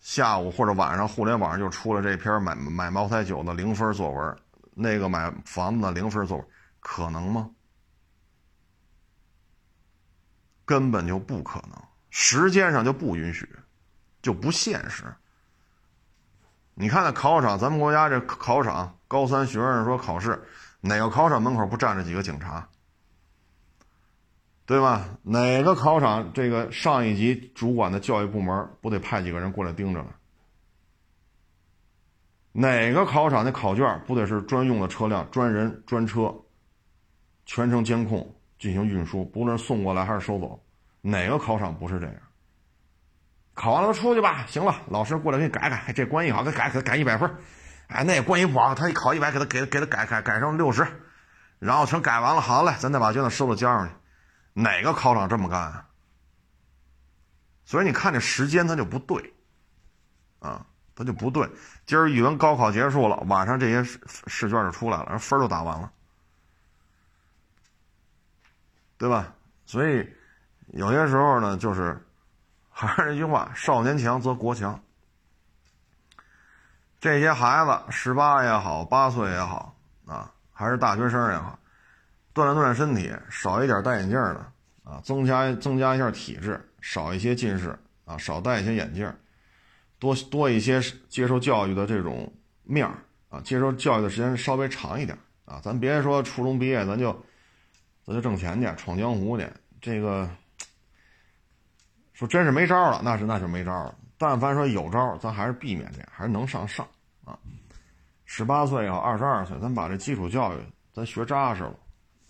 [0.02, 4.36] 下午或者晚上，互联网上就出了这篇买买茅台酒的零分作文，
[4.74, 6.46] 那个买房子的零分作文，
[6.80, 7.48] 可能吗？
[10.64, 13.48] 根本就不可能，时间上就不允许，
[14.20, 15.04] 就不现实。
[16.74, 20.42] 你看那考场，咱们国家这考场，高三学生说考试，
[20.80, 22.68] 哪个考场门口不站着几个警察？
[24.72, 25.04] 对吧？
[25.22, 30.08] 哪个考场这个上一级主管的教育部门不得派几个人过来盯着呢？
[32.52, 36.34] 哪个考场的考卷不得是专用的车辆、专人、专车，
[37.44, 40.58] 全程监控进行运输，不论送过来还是收走？
[41.02, 42.14] 哪个考场不是这样？
[43.52, 47.30] 考完了出去吧，行了，老师过来给你改改，这关系好，给改给改一百分。
[47.88, 50.86] 哎，那关系不好，他一考一百，给他给给他改改改成六十，
[51.58, 53.94] 然后全改完了，好嘞，咱再把卷子收到交上去。
[54.52, 55.88] 哪个考场这么干啊？
[57.64, 59.32] 所以你看这时间它就不对，
[60.40, 61.48] 啊，它就不对。
[61.86, 65.90] 今儿语文高考结束了，晚上这些试试卷就出来了，分都打完了，
[68.98, 69.32] 对吧？
[69.64, 70.06] 所以
[70.66, 72.04] 有些时候呢，就是
[72.68, 74.78] 还是那句话：少年强则国强。
[77.00, 81.58] 这些孩子十八也好，八岁也好，啊，还是大学生也好。
[82.34, 84.46] 锻炼锻炼身体，少一点戴眼镜的
[84.84, 89.12] 啊，增加增加一下体质，少一些近视啊，少戴一些眼镜，
[89.98, 92.32] 多多一些接受教育的这种
[92.64, 92.94] 面儿
[93.28, 97.12] 啊，接受教育的时间稍微长一点啊，咱别说初中毕业咱就
[98.04, 99.46] 咱就挣钱去闯江湖去，
[99.80, 100.28] 这个
[102.12, 103.94] 说真是没招了，那是那就没招了。
[104.16, 106.86] 但凡说有招，咱还是避免这样，还是能上上
[107.24, 107.38] 啊。
[108.24, 110.58] 十八岁也好，二十二岁，咱把这基础教育
[110.92, 111.74] 咱学扎实了。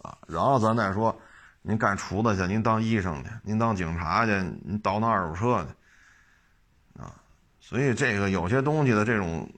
[0.02, 1.16] 啊，然后咱再说，
[1.62, 4.32] 您干厨子去，您当医生去，您当警察去，
[4.64, 7.14] 您倒腾二手车去，啊，
[7.60, 9.48] 所以这个有些东西的这种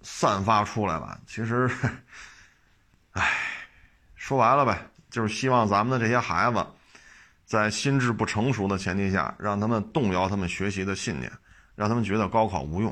[0.00, 1.70] 散发出来吧，其实，
[3.12, 3.30] 唉，
[4.14, 6.66] 说白了呗，就是希望咱们的这些孩子，
[7.44, 11.30] 在心智不成熟的前提下，让他们动摇他们学习的信念，
[11.74, 12.90] 让他们觉得高考无用，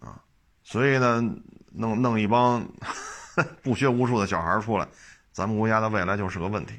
[0.00, 0.20] 啊，
[0.64, 1.22] 所以呢，
[1.70, 2.66] 弄弄一帮
[3.62, 4.88] 不学无术的小孩出来。
[5.34, 6.78] 咱们国家的未来就是个问题，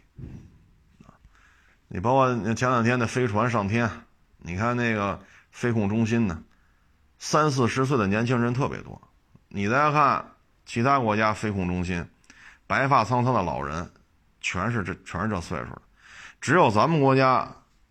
[1.03, 1.11] 啊，
[1.89, 3.91] 你包括前两天的飞船上天，
[4.37, 6.41] 你看那个飞控中心呢，
[7.19, 8.99] 三四十岁的年轻人特别多。
[9.49, 10.25] 你再看
[10.65, 12.01] 其他国家飞控中心，
[12.65, 13.91] 白发苍苍的老人，
[14.39, 15.81] 全是这全是这岁数的，
[16.39, 17.45] 只有咱们国家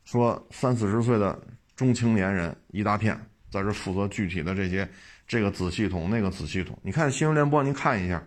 [0.07, 1.39] 说三四十岁的
[1.77, 3.15] 中青年人一大片，
[3.51, 4.91] 在这负责具体的这些
[5.27, 6.79] 这个子系统那个子系统。
[6.83, 8.23] 你看新闻联播，您看一下。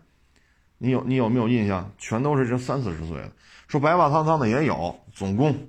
[0.77, 1.91] 你有你有没有印象？
[1.97, 3.31] 全都是这三四十岁的，
[3.67, 5.67] 说白发苍苍的也有，总工、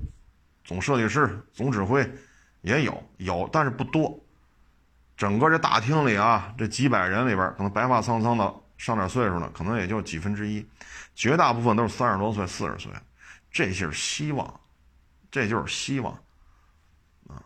[0.65, 2.09] 总设计师、总指挥
[2.61, 4.19] 也有，有但是不多。
[5.17, 10.65] 整个这大厅里啊，这几百人里边，可能白发苍苍的上点岁数的，可能也就几分之一，
[11.15, 12.93] 绝大部分都是三十多岁、四十岁。
[13.51, 14.61] 这是希望，
[15.31, 16.13] 这就是希望
[17.27, 17.43] 啊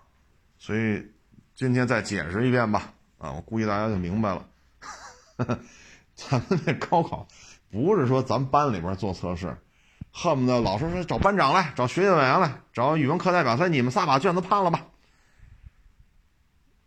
[0.59, 1.11] 所以
[1.55, 2.93] 今天再解释一遍吧。
[3.19, 4.49] 啊，我估计大家就明白了。
[6.15, 7.27] 咱们这高考
[7.73, 9.57] 不是说咱班里边做测试，
[10.13, 14.87] 恨不得老师说找班长来，找学习委员来，找语文课代表说你们仨把卷子判了吧。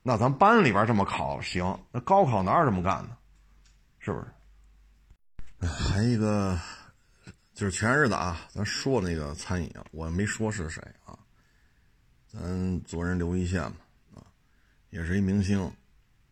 [0.03, 3.17] 那咱班里边这么考行，那高考哪有这么干的？
[3.97, 5.67] 是不是？
[5.67, 6.55] 还一个
[7.55, 11.17] 就是前日子啊，咱说那个餐饮，我没说是谁啊，
[12.27, 13.77] 咱做人留一线嘛
[14.13, 14.21] 啊，
[14.91, 15.59] 也是一明星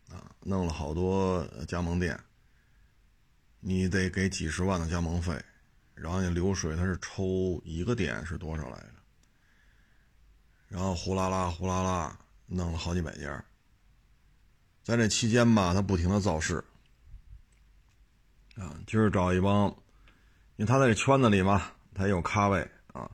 [0.08, 2.16] 啊，弄了好多加盟店，
[3.66, 5.42] 你得给几十万的加盟费，
[5.94, 8.88] 然后你流水他是抽一个点是多少来着？
[10.68, 13.42] 然后呼啦啦呼啦啦弄了好几百家。
[14.82, 16.62] 在这期间吧，他不停的造势，
[18.56, 19.68] 啊，今儿找一帮，
[20.56, 22.60] 因为他在这圈子里嘛，他也有咖位
[22.92, 23.10] 啊。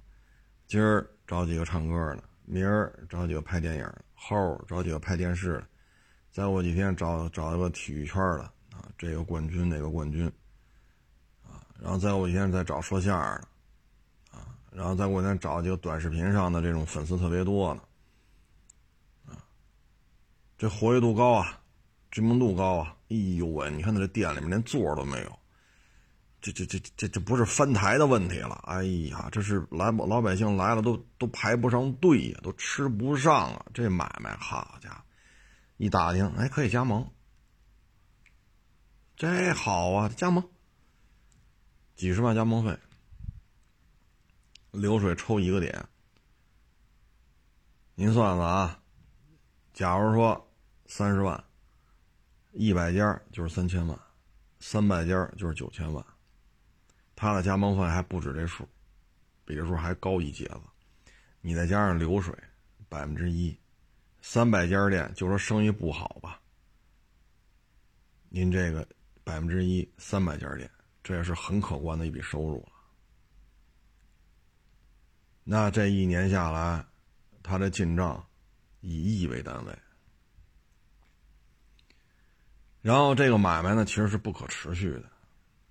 [0.66, 5.68] 今儿找几个唱歌的，明儿找几个拍电影的，后儿找几个拍电视的，
[6.32, 10.30] 再过几天找找一个体育圈的啊，这个冠军那个冠军，
[11.82, 13.40] 然后再过几天再找说相声
[14.32, 19.38] 的，啊，然后再过几天找几个短视频上的这种粉丝特别多的，啊，
[20.58, 21.56] 这活跃度高啊。
[22.12, 22.96] 知名度高啊！
[23.08, 25.38] 哎呦喂，你看他这店里面连座都没有，
[26.40, 28.60] 这这这这这不是翻台的问题了。
[28.66, 33.64] 哎呀，这是来老百姓来了都都排不上队呀，都吃不上啊！
[33.72, 34.96] 这买卖，好家伙，
[35.76, 37.08] 一打听，哎，可以加盟，
[39.14, 40.42] 这好啊，加盟，
[42.00, 42.74] 几十万加盟费，
[44.70, 45.86] 流水抽一个点，
[47.94, 48.82] 您算算啊，
[49.74, 50.50] 假如说
[50.86, 51.44] 三十万。
[52.52, 54.00] 一百家就是三千万，
[54.60, 56.02] 三百家就是九千万，
[57.14, 58.66] 他的加盟费还不止这数，
[59.44, 60.62] 比这数还高一截子。
[61.42, 62.34] 你再加上流水，
[62.88, 63.54] 百分之一，
[64.22, 66.40] 三百家店就说生意不好吧，
[68.30, 68.88] 您这个
[69.22, 70.68] 百分之一，三百家店，
[71.02, 72.72] 这也是很可观的一笔收入了。
[75.42, 76.84] 那这一年下来，
[77.42, 78.24] 他的进账
[78.80, 79.78] 以亿为单位。
[82.82, 85.04] 然后这个买卖呢，其实是不可持续的，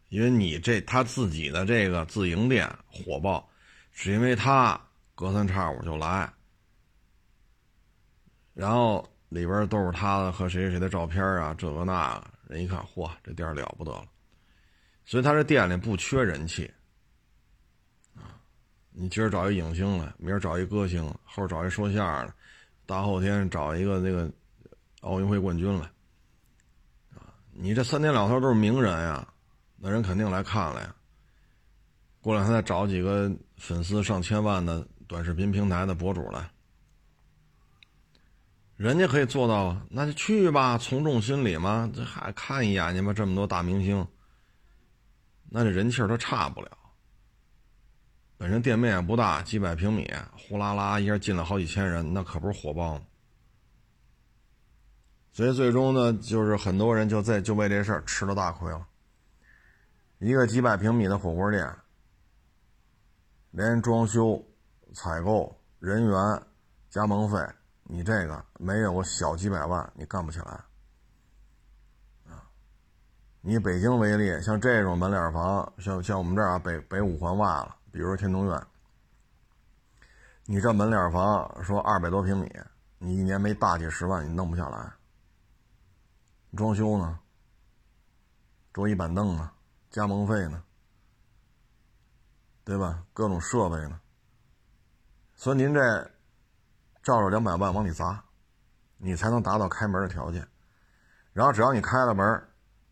[0.09, 3.49] 因为你这他自己的这个自营店火爆，
[3.91, 4.79] 是因为他
[5.15, 6.31] 隔三差五就来，
[8.53, 14.05] 然后里边都是他的和谁谁谁的照片啊，这个那个，人一看，嚯，这店了不得了，
[15.09, 16.71] 所以他这店里不缺人气，
[18.13, 18.37] 啊，
[18.91, 22.33] 你今儿找一影星来，明儿找一歌星，后找一说相声的，
[22.85, 24.31] 大后天找一个那个
[25.01, 25.89] 奥运会冠军来
[27.15, 27.33] 啊。
[27.51, 29.27] 你这三天两头都是名人呀，
[29.77, 30.95] 那人肯定来看了呀。
[32.21, 36.47] 过两天再找几个粉丝上千万的短视频平台的博主来，
[38.75, 44.07] 人家可以做到，那就去吧，从众心理嘛，这还看一眼去吧，这么多大明星，
[45.51, 46.77] 那这人气儿都差不了。
[48.37, 53.01] 本身店面也不大，几百平米，呼啦啦一下进了好几千人，那可不是火爆吗？
[55.31, 58.87] 所以最终呢，就是很多人就在就为这事儿吃了大亏了。
[60.19, 61.73] 一个几百平米的火锅店，
[63.51, 64.43] 连装修、
[64.93, 66.43] 采购、人员、
[66.89, 67.37] 加盟费，
[67.83, 70.63] 你这个没有个小几百万，你干不起来。
[73.39, 78.67] 啊，你北京为例，像这种门脸房，像像我们这儿啊，北北五环外了，比如说天通苑，
[80.45, 82.51] 你这门脸房说二百多平米，
[82.97, 84.91] 你一年没大几十万，你弄不下来。
[86.57, 87.19] 装修呢？
[88.73, 89.51] 桌椅板凳呢？
[89.89, 90.63] 加盟费呢？
[92.63, 93.03] 对吧？
[93.13, 93.99] 各种设备呢？
[95.35, 96.11] 所以您这
[97.01, 98.23] 照着两百万往里砸，
[98.97, 100.47] 你才能达到开门的条件。
[101.31, 102.47] 然后只要你开了门，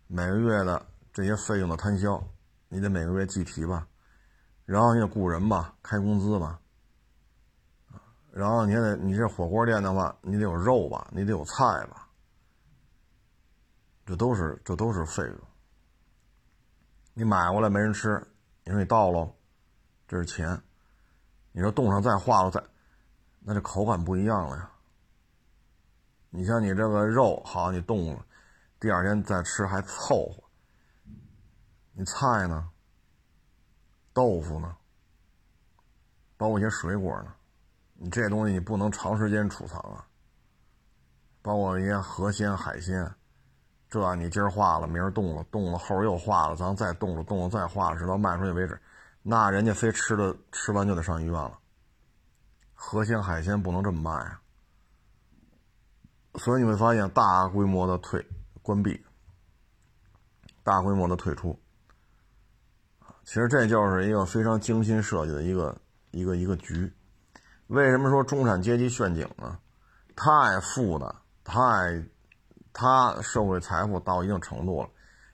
[0.08, 2.22] 每个月的这些费用的摊销，
[2.70, 3.88] 你得每个月计提吧。
[4.66, 6.60] 然后你得雇人吧，开工资吧。
[8.32, 12.08] 然后你还得，你这火锅店的话，你得有肉吧，你得有菜吧。
[14.06, 15.38] 这都是这都是费用，
[17.14, 18.26] 你买过来没人吃，
[18.64, 19.34] 你说你倒喽，
[20.08, 20.62] 这是钱，
[21.52, 22.64] 你说冻上再化了再，
[23.40, 24.72] 那这口感不一样了呀。
[26.30, 28.26] 你像你这个肉好，你冻了，
[28.80, 30.44] 第二天再吃还凑合。
[31.94, 32.70] 你菜呢？
[34.14, 34.76] 豆腐呢？
[36.38, 37.34] 包括一些水果呢？
[37.96, 40.06] 你这东西你不能长时间储藏啊。
[41.42, 43.12] 包括一些河鲜海鲜。
[43.90, 48.80] 这你今儿化了，明儿冻了，冻了后儿又化了，咱再冻了，冻了再化了，直到卖出去为止。
[49.24, 51.58] 那人家非吃了吃完就得上医院了。
[52.74, 54.42] 河鲜海鲜不能这么卖啊！
[56.36, 58.24] 所以你会发现大规模的退
[58.68, 59.02] 关闭，
[60.62, 61.58] 大规模的退出。
[63.24, 66.94] 其实这就是一个非常精心设计的一个一个一个局。
[67.68, 69.58] 为什么说中产阶级陷阱呢？
[70.18, 71.16] 太富的，
[71.46, 71.56] 太
[72.74, 74.90] 他社会财富到一定程度了，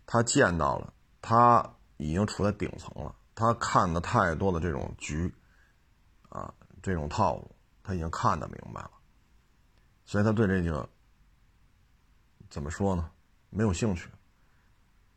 [0.05, 1.67] 他见到了，他
[1.97, 5.34] 已经处在顶层了，他看的太多的这种局，
[6.29, 6.53] 啊，
[6.84, 8.91] 这种套路，他已经看得明白了，
[10.05, 10.88] 所以他对这个
[12.51, 13.09] 怎么说呢？
[13.53, 14.09] 没有兴趣。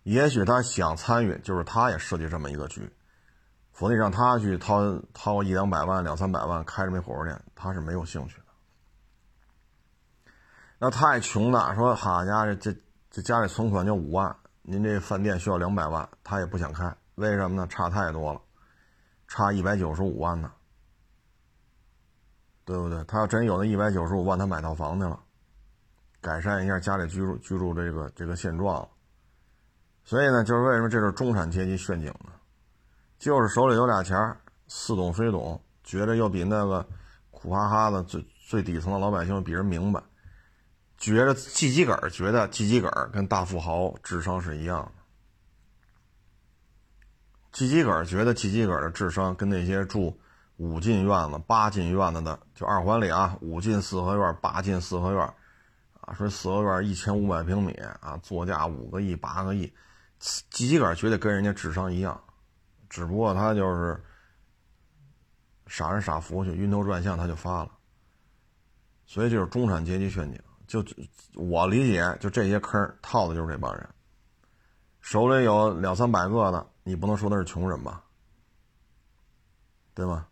[0.03, 2.89] 也许他想参与，就是他也设计这么一个局，
[3.72, 8.45] 否则让他去掏掏一两百万、两三百万开这么火锅店，他是没有兴趣的。
[10.78, 12.76] 那太穷的说：“好家伙，这
[13.11, 17.66] 这家里存款就五万，您这饭店需要两百万，他也不想开，为什么呢？
[17.66, 18.41] 差太多了，
[19.26, 20.53] 差一百九十五万呢，
[22.64, 23.03] 对不对？
[23.05, 25.18] 他要真有那一百九十五万，他买套房去了，
[26.27, 28.89] 改善一下家里居住居住这个这个现状。”
[30.03, 32.33] 所以呢，就是为什么这是中产阶级陷阱呢？
[33.18, 34.37] 就是手里有俩钱儿，
[34.68, 36.87] 似懂非懂，觉得又比那个
[37.31, 40.03] 苦哈哈的最最底层的老百姓比人明白，
[40.97, 44.93] 觉得叽叽个儿，觉得叽叽个儿跟大富豪智商是一样的，
[47.53, 50.20] 叽叽个儿觉得叽叽个儿的智商跟那些住
[50.59, 55.35] 五进院子、八进院子的，就二环里啊，五进四合院、八进四合院，
[56.07, 59.71] 啊，说四合院一千五百平米啊，作价五个亿、八个亿。
[60.51, 62.19] 机器杆觉得跟人家智商一样，
[62.89, 64.03] 只不过他就是
[65.67, 67.71] 傻人傻福去，晕头转向他就发了。
[69.05, 70.83] 所以就是中产阶级陷阱，就
[71.35, 73.87] 我理解，就这些坑套的就是这帮人。
[75.01, 78.03] 手里有两三百个的，你不能说他是穷人吧？
[79.93, 80.29] 对吧？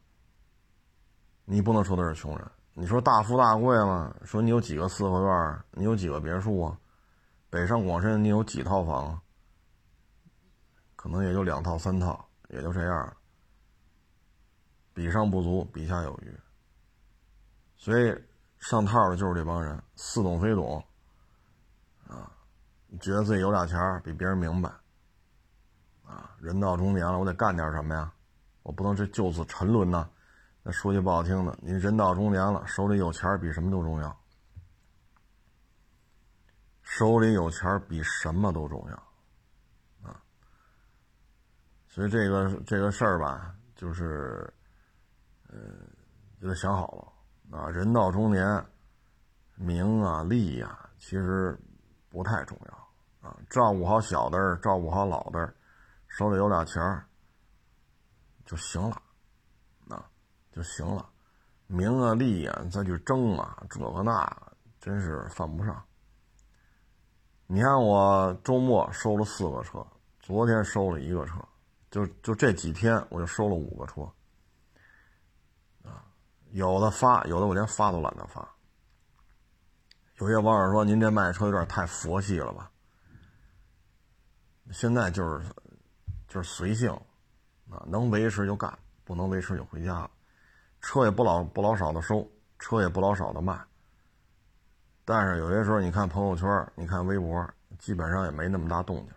[1.44, 2.50] 你不能说他是穷人。
[2.76, 4.12] 你说大富大贵吗？
[4.24, 6.76] 说你有几个四合院，你有几个别墅啊？
[7.48, 9.22] 北上广深你有几套房啊？
[10.96, 13.16] 可能也就两套三套，也就这样。
[14.92, 16.36] 比上不足，比下有余。
[17.76, 18.12] 所以
[18.58, 20.84] 上套的就是这帮人，似懂非懂，
[22.08, 22.32] 啊，
[23.00, 24.68] 觉得自己有俩钱，比别人明白，
[26.04, 28.12] 啊，人到中年了，我得干点什么呀？
[28.64, 30.08] 我不能这就此沉沦呐。
[30.66, 34.18] 那说句不好听的，你人到中年了，手里有钱比什么都重要，
[36.82, 38.96] 手里有钱比什么都重要。
[40.08, 40.18] 啊
[41.86, 44.52] 所以这个这个事儿吧，就是，
[45.48, 45.58] 呃，
[46.40, 46.90] 就得想好
[47.50, 47.68] 了啊。
[47.68, 48.66] 人到中年，
[49.54, 51.56] 名啊利呀，其实
[52.08, 53.36] 不太重要啊。
[53.50, 55.54] 照顾好小的，照顾好老的，
[56.08, 57.06] 手里有俩钱儿
[58.46, 59.00] 就行了，
[60.54, 61.10] 就行了。
[61.66, 65.82] 名啊利啊，再去争啊，这个那，真是犯不上。
[67.46, 69.84] 你看我周末收了四个车，
[70.20, 71.34] 昨天收了一个车。
[71.90, 74.02] 就就这几天，我就收了五个车，
[75.88, 76.04] 啊，
[76.50, 78.48] 有的发，有的我连发都懒得发。
[80.18, 82.68] 有些网友说：“您这卖车有点太佛系了吧？”
[84.72, 85.44] 现在就是
[86.26, 86.90] 就是随性，
[87.70, 90.10] 啊，能维持就干，不能维持就回家。
[90.84, 93.58] 车也不老不老少的收，车也不老少的卖。
[95.02, 99.14] 但是有些时候，你看朋友圈，你看微博，基本上也没那么大动静。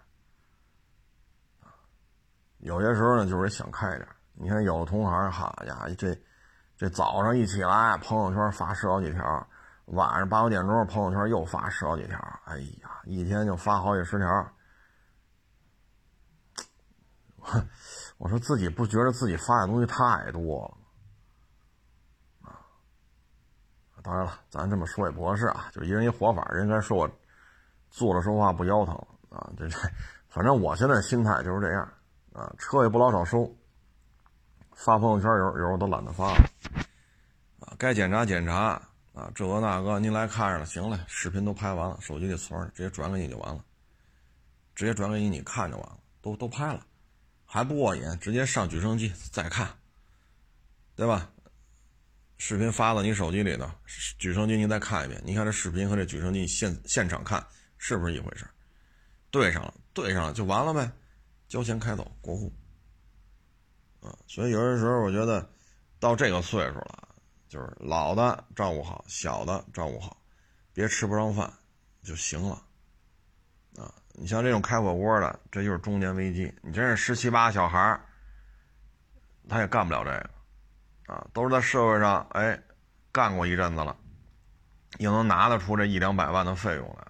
[2.59, 4.07] 有些时候呢，就是想开点。
[4.31, 6.17] 你看，有的同行，好家伙，这
[6.77, 9.21] 这早上一起来，朋友圈发十好几条；
[9.87, 12.17] 晚上八九点钟，朋友圈又发十好几条。
[12.45, 14.53] 哎呀，一天就发好几十条。
[17.35, 17.63] 我
[18.19, 20.77] 我说自己不觉得自己发的东西太多了
[22.49, 23.96] 啊？
[24.07, 26.41] 当然了，咱这么说也不合适啊，就一人一活法。
[26.53, 27.11] 人该说我
[27.91, 28.95] 坐着说话不腰疼
[29.29, 29.77] 啊，这这，
[30.29, 31.93] 反正我现在心态就是这样。
[32.31, 33.53] 啊，车也不老少收，
[34.71, 36.49] 发朋友圈有有时候都懒得发了，
[37.59, 38.81] 啊，该检查检查
[39.13, 43.61] 啊，这个那个您来看着了，行了，视频都拍完了，手机里存着，直接转给你就完了，
[44.73, 46.79] 直接转给你，你看就完了，都都拍了，
[47.45, 49.67] 还不过瘾，直接上举升机再看，
[50.95, 51.29] 对吧？
[52.37, 53.69] 视频发到你手机里的，
[54.17, 57.45] 举升机您再看一遍，你看这视频和这举升机现现场看
[57.77, 58.47] 是不是一回事？
[59.29, 60.89] 对上了，对上了就完了呗。
[61.47, 62.53] 交钱开走过户，
[64.01, 65.49] 啊，所以有些时候我觉得，
[65.99, 67.15] 到这个岁数了，
[67.47, 70.21] 就是老的照顾好，小的照顾好，
[70.73, 71.51] 别吃不上饭
[72.03, 72.61] 就行了，
[73.77, 76.53] 啊，你像这种开火锅的，这就是中年危机。
[76.61, 77.99] 你真是十七八小孩
[79.47, 80.29] 他也干不了这个，
[81.07, 82.61] 啊，都是在社会上哎
[83.11, 83.95] 干过一阵子了，
[84.99, 87.07] 也能拿得出这一两百万的费用来。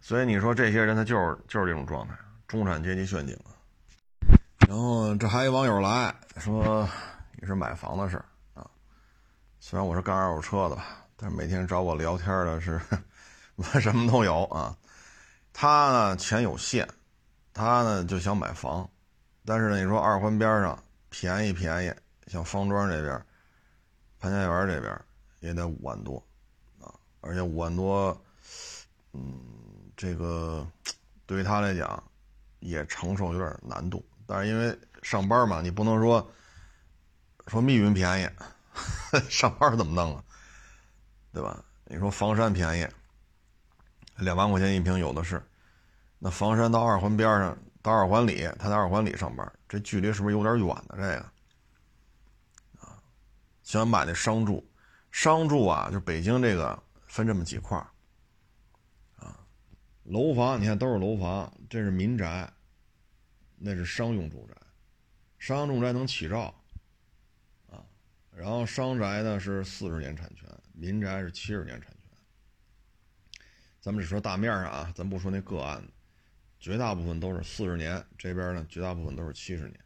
[0.00, 2.14] 所以你说这些人他就是就是这种状态，
[2.48, 3.54] 中产阶级陷阱啊。
[4.66, 6.88] 然后这还有网友来说
[7.40, 8.16] 也是买房的事
[8.54, 8.66] 啊，
[9.58, 12.80] 虽然我是干二手车的吧，但是每天找我聊天的是
[13.56, 14.74] 我 什么都有啊。
[15.52, 16.88] 他呢钱有限，
[17.52, 18.88] 他呢就想买房，
[19.44, 21.92] 但是呢你说二环边上便宜便宜，
[22.30, 23.26] 像方庄这边、
[24.18, 24.98] 潘家园这边
[25.40, 26.24] 也得五万多
[26.80, 26.88] 啊，
[27.20, 28.24] 而且五万多，
[29.12, 29.38] 嗯。
[29.96, 30.66] 这个
[31.26, 32.02] 对于他来讲
[32.60, 36.26] 也承受有点难度，但是因为上班嘛，你不能说
[37.48, 38.28] 说密云便宜，
[39.28, 40.24] 上班怎么弄啊？
[41.34, 41.62] 对吧？
[41.84, 42.88] 你说房山便宜，
[44.16, 45.42] 两万块钱一平有的是，
[46.18, 50.94] 那房山到二环边上，到二环里，他在二环里上班，这距离是不是有点远呢？
[50.96, 51.26] 这个，
[53.70, 54.68] 想买那商住，
[55.12, 57.78] 商住啊，就北京这个分这么几块
[59.16, 59.46] 啊
[60.02, 62.52] 楼房，你看都是楼房，这是民宅，
[63.56, 64.56] 那是商用住宅，
[65.38, 66.52] 商用住宅能起照，
[67.70, 67.78] 啊，
[68.34, 73.40] 然后商宅呢是四十年产权，民宅是七十年产权。
[73.80, 75.80] 咱们只说大面上啊，咱不说那个案，
[76.58, 79.78] 绝大部分都是四十年，这边呢绝大部分都是七十年。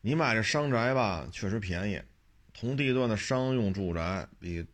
[0.00, 2.02] 你买这商宅吧，确实便宜，
[2.54, 4.64] 同地段的商用住宅比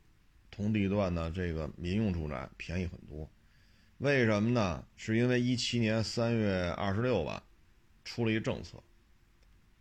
[0.51, 3.29] 同地段的这个民用住宅便宜很多。
[3.99, 4.87] 为什么呢？
[4.97, 7.43] 是因为一七年三月二十六吧，
[8.05, 8.83] 出了一政策，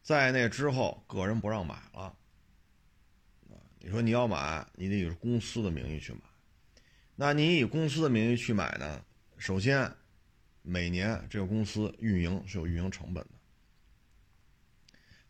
[0.01, 2.15] 在那之后个人不让买了。
[3.79, 6.19] 你说你要买，你得以公司的名义去买。
[7.15, 9.05] 那你以公司的名义去买呢？
[9.37, 9.89] 首先，
[10.61, 13.31] 每年这个公司运营是有运营成本的，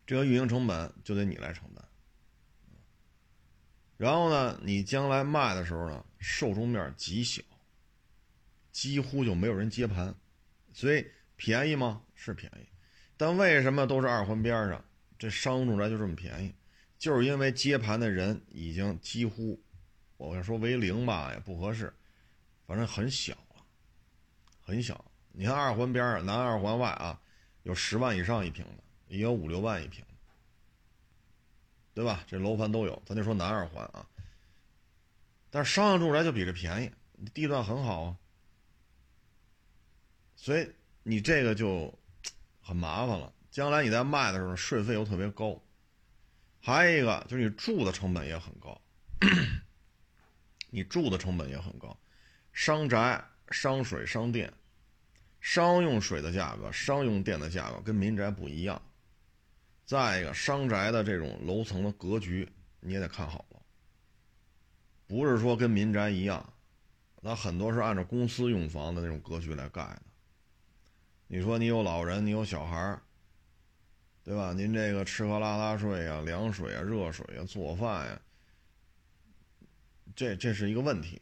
[0.06, 1.84] 这个运营成本就得你来承担。
[4.00, 7.42] 然后呢，你将来卖的时候呢，受众面极小。
[8.72, 10.14] 几乎就没有人接盘，
[10.72, 12.00] 所以便宜吗？
[12.14, 12.66] 是便宜，
[13.18, 14.82] 但为什么都是二环边上，
[15.18, 16.54] 这商住宅就这么便宜？
[16.98, 19.62] 就是因为接盘的人已经几乎，
[20.16, 21.92] 我要说为零吧也不合适，
[22.66, 23.62] 反正很小了，
[24.62, 25.04] 很小。
[25.32, 27.20] 你看二环边上，南二环外啊，
[27.64, 30.02] 有十万以上一平的，也有五六万一平，
[32.00, 32.24] 对吧？
[32.26, 34.06] 这楼盘都有，咱就说南二环啊。
[35.50, 36.90] 但是商用住宅就比这便宜，
[37.34, 38.16] 地段很好啊。
[40.34, 40.66] 所以
[41.02, 41.92] 你这个就
[42.62, 45.62] 很麻烦了，将来你在卖的时候税费又特别高，
[46.58, 48.80] 还有一个就是你住的成本也很高，
[50.72, 51.94] 你住的成本也很高，
[52.54, 54.50] 商宅、商水、商电，
[55.38, 58.80] 商用水的价格、商用电的价格跟民宅不一样，
[59.90, 63.60] 再一个商宅的这种楼层的格局你也得看好了，
[65.08, 66.48] 不是说跟民宅一样，
[67.20, 70.02] 那很多是按照公司用房的那种格局来盖的。
[71.26, 72.96] 你说你有老人，你有小孩，
[74.22, 74.52] 对吧？
[74.52, 78.20] 您这个吃喝拉撒睡呀、凉水啊、热水啊、做饭呀，
[80.14, 81.20] 这这是一个问题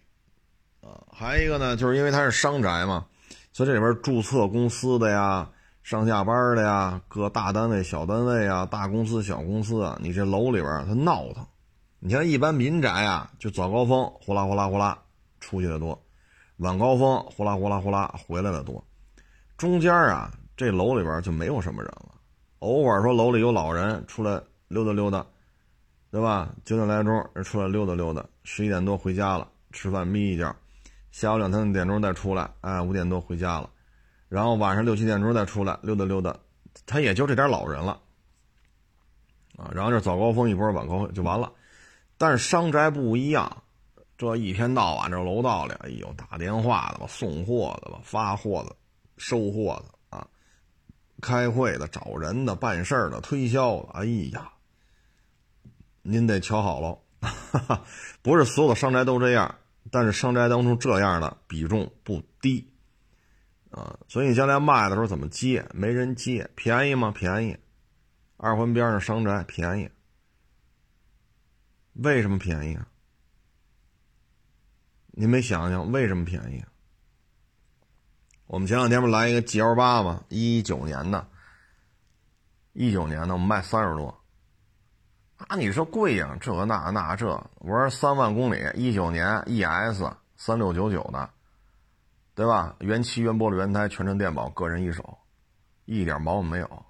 [0.83, 1.07] 啊。
[1.11, 3.09] 还有一个呢，就是因为它是商宅嘛，
[3.51, 5.51] 所以这里边注册公司的呀、
[5.89, 11.43] 上下班的呀、各大单位、小单位啊、大公司、小公司啊，你这楼里边它闹腾。
[11.99, 14.99] 你像一般民宅啊，就早高峰呼啦呼啦呼啦
[15.41, 15.99] 出去的多，
[16.59, 18.85] 晚高峰呼啦呼啦呼啦回来的多。
[19.57, 22.17] 中间啊，这楼里边就没有什么人了。
[22.59, 25.25] 偶尔说楼里有老人出来溜达溜达，
[26.11, 26.51] 对吧？
[26.67, 30.55] 九点来钟出来溜达溜达，十一点多回家了，吃饭眯一觉，
[31.13, 33.71] 下午两三点钟再出来，哎，五点多回家了，
[34.29, 36.37] 然后晚上六七点钟再出来溜达溜达，
[36.87, 38.01] 他也就这点老人了，
[39.57, 41.53] 啊，然后这早高峰一波，晚高峰就完了。
[42.17, 43.63] 但是商宅不一样，
[44.17, 48.77] 这一天到晚这楼道里，哎呦，打电话的吧，送货的吧，发货的。
[49.21, 50.25] 收货的啊，
[51.21, 54.53] 开会的、找人的、办事的、推销的，哎呀，
[56.03, 57.01] 您得瞧好喽，
[58.23, 59.53] 不是所有的商宅都这样，
[59.91, 62.65] 但是商宅当中这样的比重不低
[63.71, 65.65] 啊，所以你将来卖的时候怎么接？
[65.75, 67.13] 没人接，便宜吗？
[67.15, 67.57] 便宜，
[68.37, 69.91] 二环边上商宅便宜，
[71.93, 72.89] 为什么便宜啊？
[75.11, 76.65] 你没想想为什么便宜？
[78.47, 80.25] 我们前两天不来一个 G L 八吗？
[80.29, 81.29] 一九年的，
[82.73, 84.09] 一九年的，我们卖三十多。
[85.37, 86.37] 啊，你说贵呀？
[86.41, 91.31] 这那那这，我说三万公里，一九年 E S 三六九九的，
[92.39, 92.77] 对吧？
[92.79, 95.19] 原漆、原玻璃、原胎，全程电保，个人一手，
[95.87, 96.85] 一点毛病没有。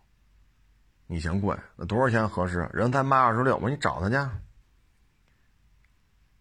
[1.07, 1.57] 你嫌贵？
[1.75, 2.69] 那多少钱合适？
[2.71, 4.31] 人才卖二十六，我说你找他去。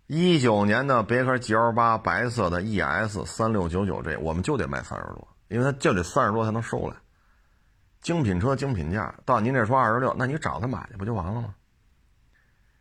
[0.08, 6.98] 一九年的别克 GL 八白色的 ES 三六九九这我们就得卖三十多，因为它就得三十多才能收来。
[8.02, 11.56] 精品车精品价，到您这说二十六，那你找他买去不就完了吗？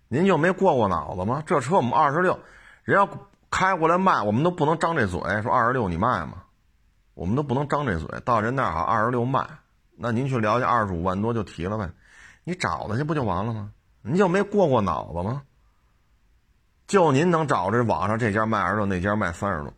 [0.09, 1.41] 您就没过过脑子吗？
[1.47, 2.37] 这车我们二十六，
[2.83, 3.09] 人要
[3.57, 6.43] 开过来卖，我们都不能张这嘴说二十六你卖吗？
[7.15, 9.49] 我们都不能张这嘴，到人那儿好二十六卖，
[9.97, 11.91] 那您去了解二十五万多就提了呗，
[12.45, 13.73] 你找他去不就完了吗？
[14.03, 15.43] 您就没过过脑子吗？
[16.87, 19.73] 就您能找着网上这家卖二十六，那家卖三十多，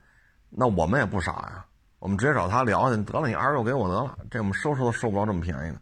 [0.51, 1.65] 那我们也不傻呀，
[2.01, 5.81] 我们直接找他聊去，得了，你二十六给我得了，这我们收拾都收不着这么便宜的，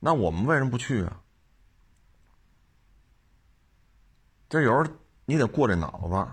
[0.00, 1.20] 那我们为什么不去啊？
[4.48, 4.96] 这有时候
[5.26, 6.26] 你得过这脑子，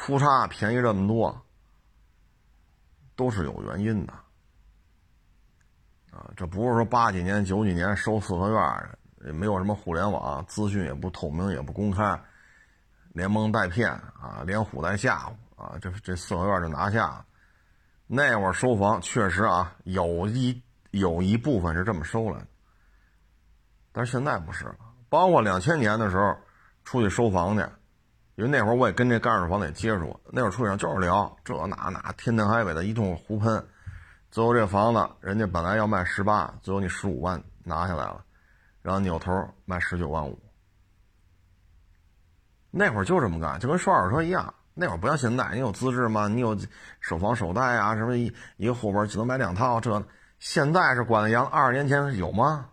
[0.00, 1.44] 哭嚓便宜这么多，
[3.16, 4.12] 都是有原因的，
[6.12, 8.88] 啊，这不是说八几年、九几年收四合院
[9.26, 12.18] 也没有什么互联网资讯，也不透明，也不公开，
[13.12, 17.26] 连蒙带骗啊，连唬带吓唬啊，这这四合院就拿下了。
[18.06, 22.46] 那会儿收房确实啊，有一有一部分是这么收来的，
[23.92, 24.76] 但是现在不是了，
[25.08, 26.34] 包括两千年的时候。
[26.84, 27.62] 出去收房去，
[28.38, 30.16] 因为那会儿我也跟这干二房也接触。
[30.30, 33.66] 那会儿出去就是聊这那那，天南海北的一通胡喷。
[34.30, 38.24] 最后这房子人家本来要卖十八，最后你十五万拿下来了，
[38.80, 39.32] 然后扭头
[39.64, 40.38] 卖十九万五。
[42.70, 44.54] 那会儿就这么干，就跟收二手车一样。
[44.72, 46.28] 那会儿不像现在，你有资质吗？
[46.28, 46.56] 你有
[47.00, 47.96] 首房首贷啊？
[47.96, 49.80] 什么一一个户口只能买两套？
[49.80, 50.00] 这
[50.38, 52.68] 现在是管的严，二十年前有吗？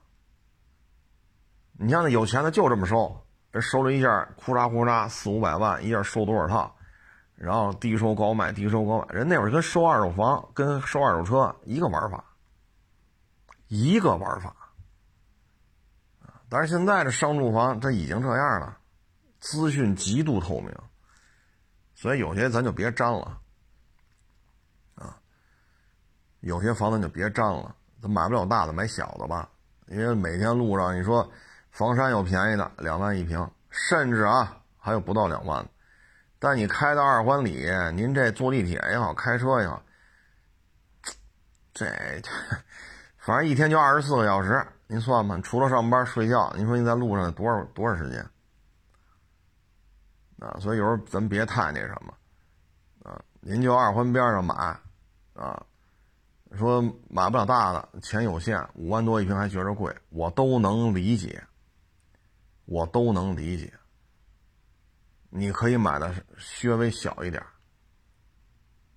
[1.80, 3.25] 你像那有钱的就这么收。
[3.62, 6.76] 收了一下，哭嚓哭嚓四五百万一下，收多少套？
[7.36, 9.14] 然后低收高卖，低收高卖。
[9.14, 12.24] 人那会儿跟收二手房、跟收二手车一个玩法，
[13.68, 14.56] 一个玩法。
[16.48, 18.78] 但是现在这商住房它已经这样了，
[19.40, 20.74] 资讯极度透明，
[21.94, 23.38] 所以有些咱就别沾了，
[24.96, 25.18] 啊，
[26.40, 27.76] 有些房子就别沾了。
[28.02, 29.50] 咱买不了大的，买小的吧，
[29.88, 31.30] 因为每天路上你说。
[31.76, 35.70] 房山有便宜的，两万一平，甚至啊还有不到两万的。
[36.40, 39.84] 但你开到二环里，您这坐地铁也好，开车也好，
[41.74, 41.86] 这
[43.18, 48.26] 反正一天就二十四个小时，您算吧，除了上班睡觉，您说您在路上多少多少时间？
[50.40, 52.14] 啊，所以有时候咱别太那什么，
[53.04, 54.56] 啊，您就二环边上买，
[55.34, 55.62] 啊，
[56.58, 61.44] 说买不了大的，钱有限，五万多一平还觉着贵，我都能理解。
[62.66, 63.72] 我都能理解，
[65.30, 67.42] 你可以买的稍微小一点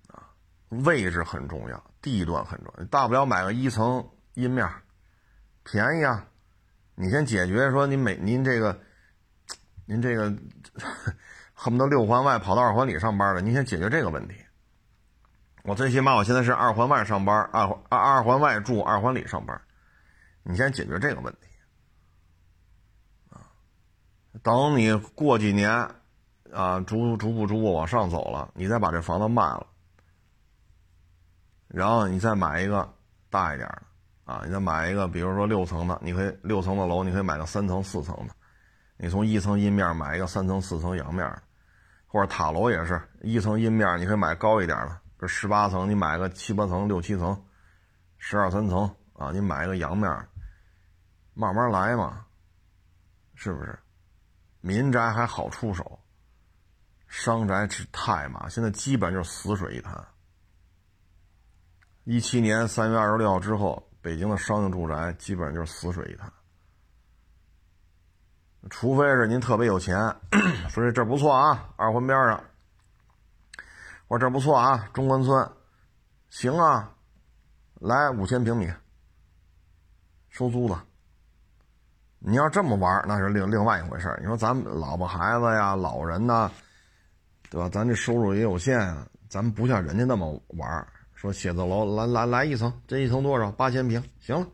[0.07, 0.29] 啊，
[0.69, 4.67] 位置很重要，地段很重要，大不了买个一层阴面，
[5.63, 6.25] 便宜啊。
[6.95, 8.77] 你先解决说您每您这个，
[9.85, 10.35] 您这个
[11.53, 14.35] 恨不得六环外跑到二环里上班了，您先解决这个问题。
[15.63, 19.61] 我最起码我现在是二环外上班，二二二环外住，二环里上班，
[20.43, 21.48] 你先解决这个问题。
[24.43, 25.69] 等你过几年，
[26.53, 29.67] 啊，逐逐步逐步往上走了，你再把这房子卖了，
[31.67, 32.87] 然后你再买一个
[33.29, 38.33] 大一点的，啊，你再买一个，比如说六层的，你可以六层的楼，你可以买个三层四层的，
[38.97, 41.27] 你从一层阴面买一个三层四层阳面，
[42.07, 47.43] 或者塔楼也是一层阴面，你可以买高一点的，这十八层，你买个七八层六七层，
[48.17, 50.09] 十二三层啊，你买一个阳面，
[51.33, 52.25] 慢慢来嘛，
[53.35, 53.77] 是不是？
[54.61, 55.99] 民宅还好出手，
[57.07, 60.07] 商宅是太麻，现在基本就是死水一潭。
[62.03, 66.31] 一七年三月二十六号之后，北京的商用住宅基本上就是死水一潭。
[68.69, 69.97] 除非是您特别有钱，
[70.69, 72.43] 说这这不错啊，二环边上，
[74.07, 75.49] 我这不错啊，中关村，
[76.29, 76.93] 行啊，
[77.75, 78.69] 来五千平米，
[80.29, 80.75] 收租子。
[82.29, 86.51] 你要这么玩那是另另外一回事你说咱老婆孩子呀、老人呐，
[87.49, 87.67] 对吧？
[87.69, 93.51] 咱这收入也有限啊，咱们不像人家那么玩说写字楼来来来一层，这一层多少？
[93.53, 94.47] 八千平，行了，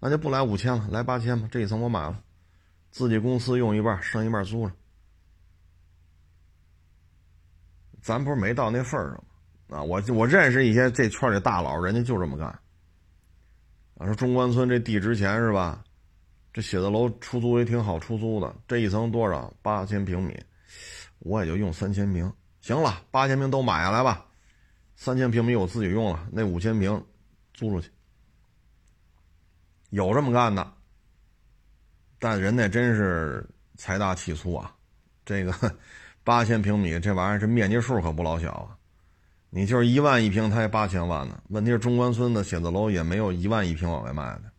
[0.00, 1.48] 那就不来五千了，来八千吧。
[1.52, 2.20] 这一层我买了，
[2.90, 4.72] 自己公司用一半，剩一半租了。
[8.02, 9.24] 咱不是没到那份儿上
[9.68, 9.78] 吗？
[9.78, 12.48] 啊，我我认识一些这圈里大佬，人家就这么干。
[12.48, 15.84] 啊，说中关村这地值钱是吧？
[16.52, 19.52] 这写字楼出租也挺好出租的，这一层多少？
[19.62, 20.36] 八千平米，
[21.20, 24.26] 我也就用三千平，行了，八千平都买下来吧。
[24.96, 27.02] 三千平米我自己用了，那五千平
[27.54, 27.90] 租出去。
[29.90, 30.72] 有这么干的，
[32.18, 34.74] 但人那真是财大气粗啊！
[35.24, 35.52] 这个
[36.22, 38.76] 八千平米这玩意儿这面积数可不老小啊。
[39.48, 41.40] 你就是一万一平，它也八千万呢。
[41.48, 44.49] 问题是中关村的写字楼也没有一万一平往外卖的，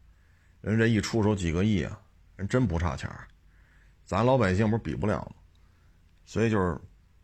[0.61, 1.99] 人这一出手几个亿啊，
[2.35, 3.09] 人真不差钱
[4.05, 5.35] 咱老百姓不是比不了吗？
[6.25, 6.79] 所以就是，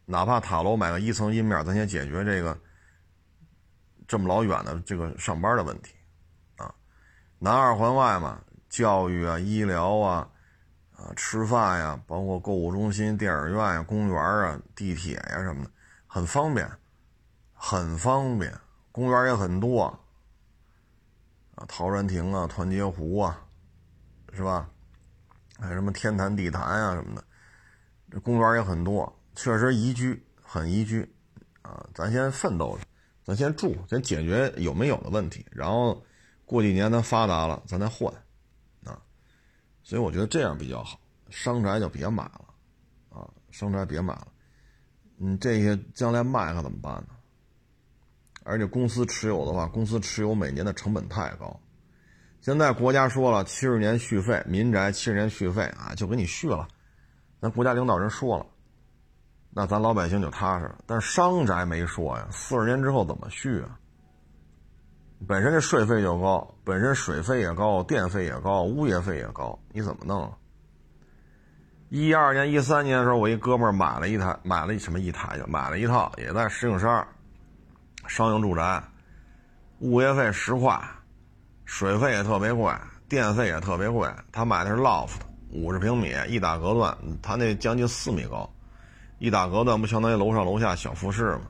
[0.06, 2.60] 哪怕塔楼买个一层阴面，咱先解决这个
[4.08, 5.94] 这么老远的这个上班的问题
[6.58, 6.74] 啊。
[7.40, 10.30] 南二环外嘛，教育啊、医疗啊、
[10.96, 15.72] 啊吃饭呀，包括购物中心、电影院呀、公园啊、地铁呀什么的，
[16.06, 16.70] 很方便。
[17.60, 18.54] 很方便，
[18.92, 20.00] 公园也很多，
[21.58, 23.44] 啊，陶然亭啊，团结湖啊，
[24.32, 24.70] 是吧？
[25.60, 27.24] 还有什么天坛地坛啊什么的，
[28.12, 31.02] 这公园也很多，确实宜居，很宜居，
[31.64, 32.86] 啊，咱先奋斗着，
[33.24, 36.06] 咱先住，先解决有没有的问题，然后
[36.46, 38.14] 过几年咱发达了，咱再换，
[38.86, 39.02] 啊，
[39.82, 41.00] 所以我觉得这样比较好，
[41.32, 42.46] 商宅就别买了，
[43.10, 44.28] 啊，商宅别买了，
[45.18, 47.17] 嗯，这些将来卖可怎么办呢？
[48.48, 51.60] 而且公司持有的话，公司持有每年的成本太高。
[52.40, 56.68] 现在国家说了，七十年续费，民宅七十年续费啊，就给你续了。
[57.42, 58.46] 咱国家领导人说了，
[59.52, 60.78] 那咱老百姓就踏实了。
[60.86, 63.78] 但是商宅没说呀，四十年之后怎么续啊？
[65.28, 70.24] 本身这税费就高，本身水费也高，电费也高，物业费也高，你怎么弄？
[70.24, 70.32] 啊
[71.90, 77.08] 一二年、一三年的时候，我一哥们儿买了一台，买了什么一台就买了一套，也在石景山。
[78.08, 78.82] 商用住宅，
[79.80, 80.80] 物业费十块，
[81.66, 82.74] 水费也特别贵，
[83.08, 84.10] 电费也特别贵。
[84.32, 85.18] 他买的是 loft，
[85.52, 88.50] 五十平米，一打隔断，他那将近四米高，
[89.20, 91.42] 一打隔断不相当于楼上楼下小复式吗？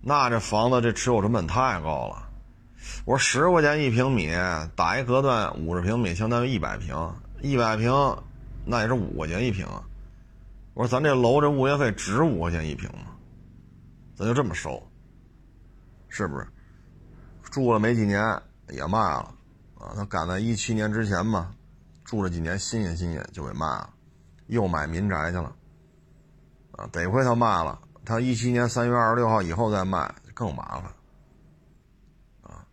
[0.00, 2.28] 那这房子这持有成本太高了。
[3.06, 4.30] 我说十块钱一平米，
[4.76, 6.94] 打一隔断五十平米，相当于一百平，
[7.40, 7.90] 一百平
[8.66, 9.66] 那也是五块钱一平。
[10.74, 13.12] 我说咱这楼这物业费值五块钱一平吗？
[14.16, 14.86] 咱就这么收。
[16.16, 16.46] 是不是
[17.42, 19.34] 住了没几年也卖了
[19.76, 19.90] 啊？
[19.96, 21.52] 他赶在一七年之前嘛，
[22.04, 23.92] 住了几年新鲜新鲜就给卖了，
[24.46, 25.56] 又买民宅去了
[26.70, 26.86] 啊！
[26.92, 30.84] 得亏他卖了，他一七年三月二十六号以后再卖更麻烦
[32.42, 32.64] 啊！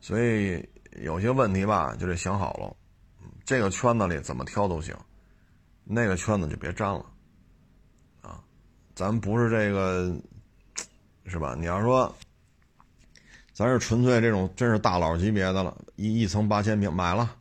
[0.00, 0.64] 所以
[1.02, 2.76] 有些问题吧，就得想好了，
[3.44, 4.96] 这个圈子里怎么挑都行，
[5.82, 7.04] 那个圈子就别沾了
[8.22, 8.40] 啊！
[8.94, 10.16] 咱不是这个
[11.24, 11.56] 是吧？
[11.58, 12.14] 你要说。
[13.56, 17.34] 咱是纯粹这种，真是大佬级别的了，一一层八千平买了，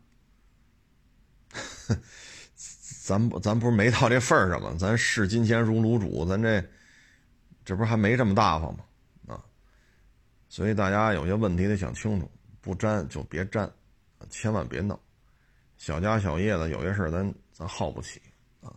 [3.03, 4.73] 咱不咱不是没到这份儿上吗？
[4.79, 6.63] 咱视金钱如卤煮，咱这
[7.65, 8.85] 这不是还没这么大方吗？
[9.27, 9.43] 啊，
[10.47, 13.69] 所以大家有些问题得想清楚，不沾就别沾，
[14.29, 14.97] 千万别弄，
[15.77, 18.21] 小家小业的有些事儿咱咱耗不起
[18.61, 18.71] 啊。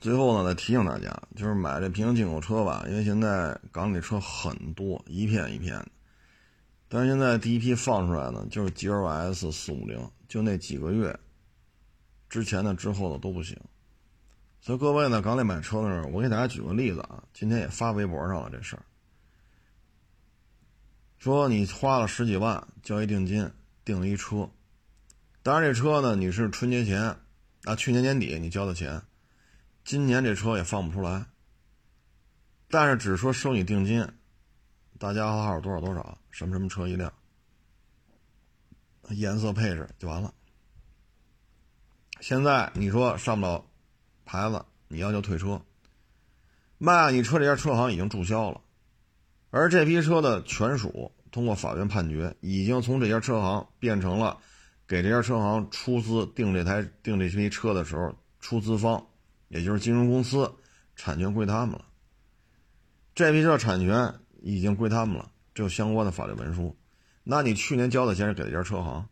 [0.00, 5.88] 最后呢，再提醒大家，就是买这平行进口车吧，因为现在港里车很多，一片一片的。
[6.88, 11.18] 但是现在第一批放出来呢，就是 G L S 四五零，就那几个月，
[12.28, 13.58] 之前的、之后的都不行。
[14.60, 18.82] 所以各位呢，刚来买车的时候，我给大家举个例子啊，今天也发微博上了这事儿，
[21.18, 23.50] 说你花了十几万交一定金
[23.84, 24.48] 订了一车，
[25.42, 27.16] 当然这车呢你是春节前
[27.64, 29.02] 啊，去年年底你交的钱，
[29.84, 31.26] 今年这车也放不出来，
[32.68, 34.08] 但是只说收你定金。
[34.98, 37.12] 大家号多少多少，什么什么车一辆，
[39.10, 40.32] 颜色配置就完了。
[42.20, 43.66] 现在你说上不了
[44.24, 45.60] 牌子，你要求退车，
[46.78, 48.62] 卖你车这家车行已经注销了，
[49.50, 54.38] 而这批车的权属通过法院判决，已经从这家车行变成了
[54.86, 59.06] 给这家车行出资订这台订这批车的时候出资方，
[59.48, 60.50] 也就是金融公司，
[60.94, 61.84] 产权归他们了。
[63.14, 64.14] 这批车产权。
[64.54, 66.76] 已经归他们了，这有相关的法律文书。
[67.24, 69.08] 那你去年交的钱是给了一家车行，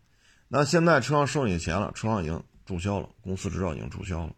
[0.46, 4.32] 那现在车行收你钱了，车行已经注销了，公司执照已经注销了。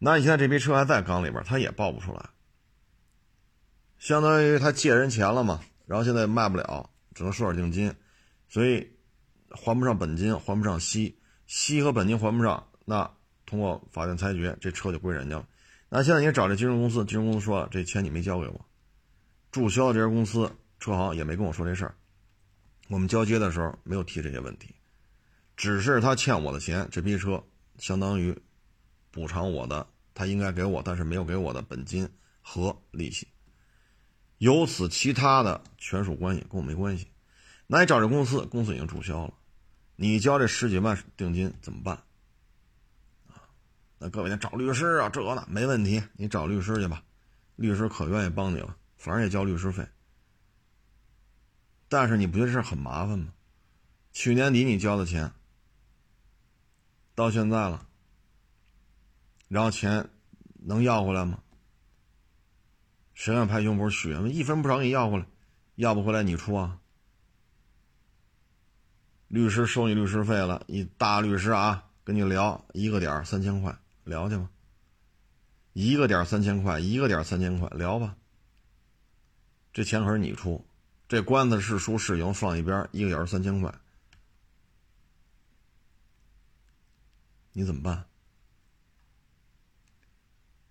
[0.00, 2.30] 那你现在这批车还在缸里边，他也报不出来，
[3.98, 7.94] 相当于他借人钱了嘛，然后现在卖不了，只能收点定金，
[8.48, 8.96] 所以
[9.50, 11.16] 还不上本金，还不上息，
[11.46, 13.08] 息和本金还不上，那
[13.46, 15.46] 通过法院裁决，这车就归人家了。
[15.88, 18.66] 那现在你找这金融公司，金融公司说了，这钱你没交给我。
[19.54, 20.50] 注销这家公司，
[20.80, 21.94] 车行也没跟我说这事儿。
[22.88, 24.74] 我们交接的时候没有提这些问题，
[25.56, 27.40] 只是他欠我的钱，这批车
[27.78, 28.36] 相当于
[29.12, 32.08] 补偿我的，他应该给我，但是没有给我的本金
[32.42, 33.28] 和利息。
[34.38, 37.06] 由此，其他的权属关系跟我没关系。
[37.68, 39.34] 那你找这公司，公司已经注销了，
[39.94, 41.94] 你交这十几万定金怎么办？
[43.28, 43.46] 啊，
[44.00, 47.04] 那各位得找律师啊，这那没问题，你找律师去吧，
[47.54, 49.86] 律师可愿意帮你了，反正也交律师费。
[51.90, 53.34] 但是你不觉得这事很麻烦吗？
[54.12, 55.30] 去年底你交的钱，
[57.14, 57.86] 到现在了，
[59.48, 60.08] 然后钱
[60.54, 61.38] 能要回来吗？
[63.12, 64.34] 谁敢拍胸脯许愿？
[64.34, 65.26] 一分不少给你要回来，
[65.74, 66.80] 要不回来你出啊？
[69.28, 74.48] 律师收你律师费了，一大律师啊，跟你聊一个点三千块，聊去吧。
[75.74, 78.16] 一个点三千块，一个点三千块，聊吧。
[79.74, 80.64] 这钱可是你出，
[81.06, 83.74] 这官司是输是赢放一边，一个小时三千块，
[87.52, 88.06] 你怎么办？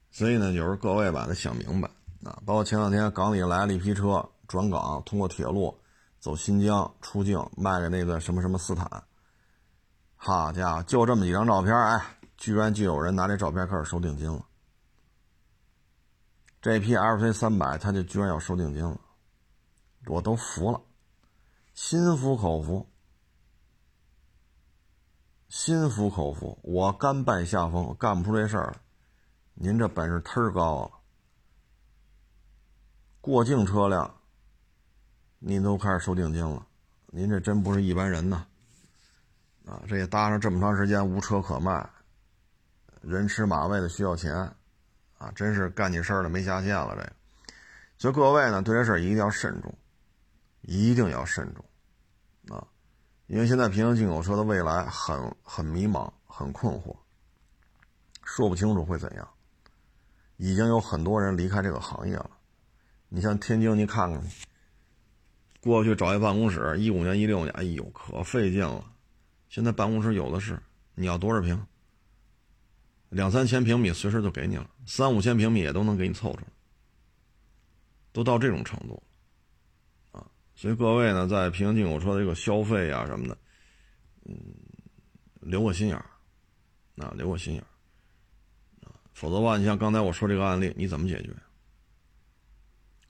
[0.10, 1.88] 所以呢，有时候各位吧，得想明白
[2.24, 2.41] 啊。
[2.45, 5.80] 包括前两天港里来了一批车转港，通过铁路。
[6.20, 9.04] 走新疆出境卖给那个什么什么斯坦，
[10.16, 14.45] 好家伙，就这么几张照片，哎，居然就有人拿这照片开始收定金了。
[16.64, 18.97] 这批 LC 三百，他就居然要收定金了，
[20.05, 20.80] 我都服了，
[21.74, 22.88] 心服口服，
[25.49, 28.78] 心服口服，我甘拜下风，干不出这事儿
[29.55, 30.91] 您这本事忒高了，
[33.20, 34.16] 过境车辆。
[35.39, 36.66] 您都开始收定金了，
[37.07, 38.47] 您这真不是一般人呐！
[39.66, 41.89] 啊，这也搭上这么长时间无车可卖，
[43.01, 44.55] 人吃马喂的需要钱，
[45.24, 46.95] 啊，真是干起事儿了没下限了。
[46.97, 47.53] 这，
[47.97, 49.74] 所以各位呢，对这事儿一定要慎重，
[50.61, 52.67] 一定要慎重，啊，
[53.28, 56.93] 因为现在平行进口车的未来很很迷茫，很困惑，
[58.24, 59.26] 说不清楚会怎样。
[60.36, 62.32] 已经有很多人离开这个行业了，
[63.07, 64.21] 你像天津，你看看。
[65.61, 68.84] 过去找一办公室，一五年、一六年，哎呦，可费劲了。
[69.47, 70.61] 现在办公室有的是，
[70.95, 71.65] 你要多少平？
[73.14, 76.47] 两三千平米随时就给你了，三五千平米也都能给你凑出来，
[78.11, 79.01] 都到这种程度，
[80.11, 80.26] 啊！
[80.55, 83.38] 所以各位呢，在平行进口车的这个消费啊什么的，
[84.26, 84.36] 嗯，
[85.41, 86.05] 留个心眼儿，
[86.97, 87.70] 啊，留个心眼儿，
[88.88, 91.32] 啊，否则的话，你像刚才我说这个案例，你怎么解决？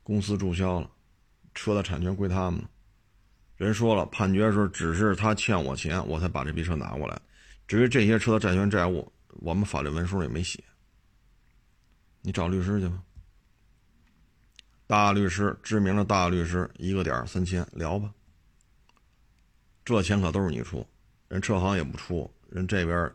[0.03, 0.89] 公司注销了。
[1.55, 2.67] 车的产权归他们了，
[3.57, 7.21] 人说了，判决是只是他欠我钱，我才把这批车拿过来。
[7.67, 10.63] 至于这些车的债权债务，我们法律文书也没写。
[12.21, 13.03] 你找律师去吧，
[14.87, 18.13] 大律师，知名的大律师，一个点三千，聊吧。
[19.83, 20.87] 这钱可都是你出，
[21.27, 23.11] 人车行也不出，人这边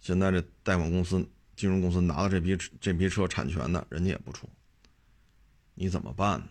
[0.00, 4.48] 现在这贷款公司、金融公司拿到这批这批车产权的，人家也不出，
[5.74, 6.48] 你怎么办呢？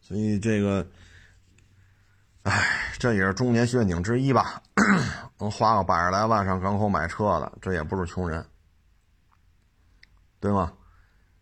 [0.00, 0.86] 所以这个，
[2.46, 4.62] 哎，这也是中年陷阱之一吧。
[5.38, 8.46] 能花个百十来万上港口买车的，这也不是穷人，
[10.38, 10.72] 对吗？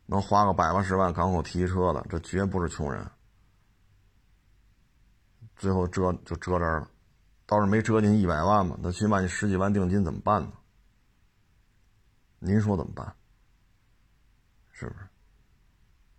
[0.06, 3.06] 能花个百八十万港口提车的，这绝不是穷人。
[5.56, 6.88] 最后折就折这儿了，
[7.44, 8.74] 倒是没折进一百万嘛。
[8.80, 10.48] 那起码你十几万定金怎么办呢？
[12.38, 13.14] 您说怎么办？
[14.72, 15.00] 是不是？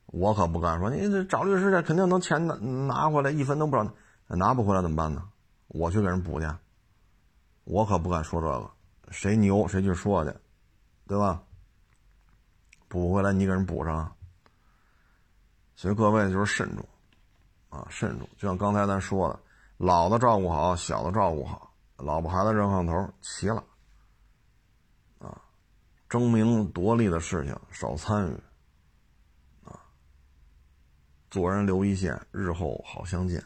[0.06, 3.92] 我可不敢说，你这找律师去，肯定能钱拿拿回来，一分都不少。
[4.28, 5.30] 拿不回来怎么办呢？
[5.68, 6.48] 我去给人补去。
[7.64, 8.72] 我可不敢说这个，
[9.12, 10.32] 谁牛谁去说去，
[11.08, 11.44] 对吧？
[12.88, 14.16] 补回来你给人补上。
[15.76, 16.88] 所以各位就是慎重，
[17.70, 18.30] 啊，慎重。
[18.38, 19.40] 就像刚才咱说的，
[19.78, 23.64] 老的照顾好，小的照顾好，老婆孩子热炕头齐了，
[25.20, 25.42] 啊，
[26.08, 28.34] 争名夺利的事情少参与。
[29.68, 29.82] 啊
[31.30, 33.44] 做人留一线，日后好相见。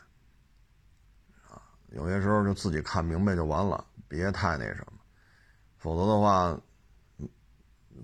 [1.92, 4.94] 有些时候就自己看明白就完了，别太那什么，
[5.78, 6.60] 否则的话，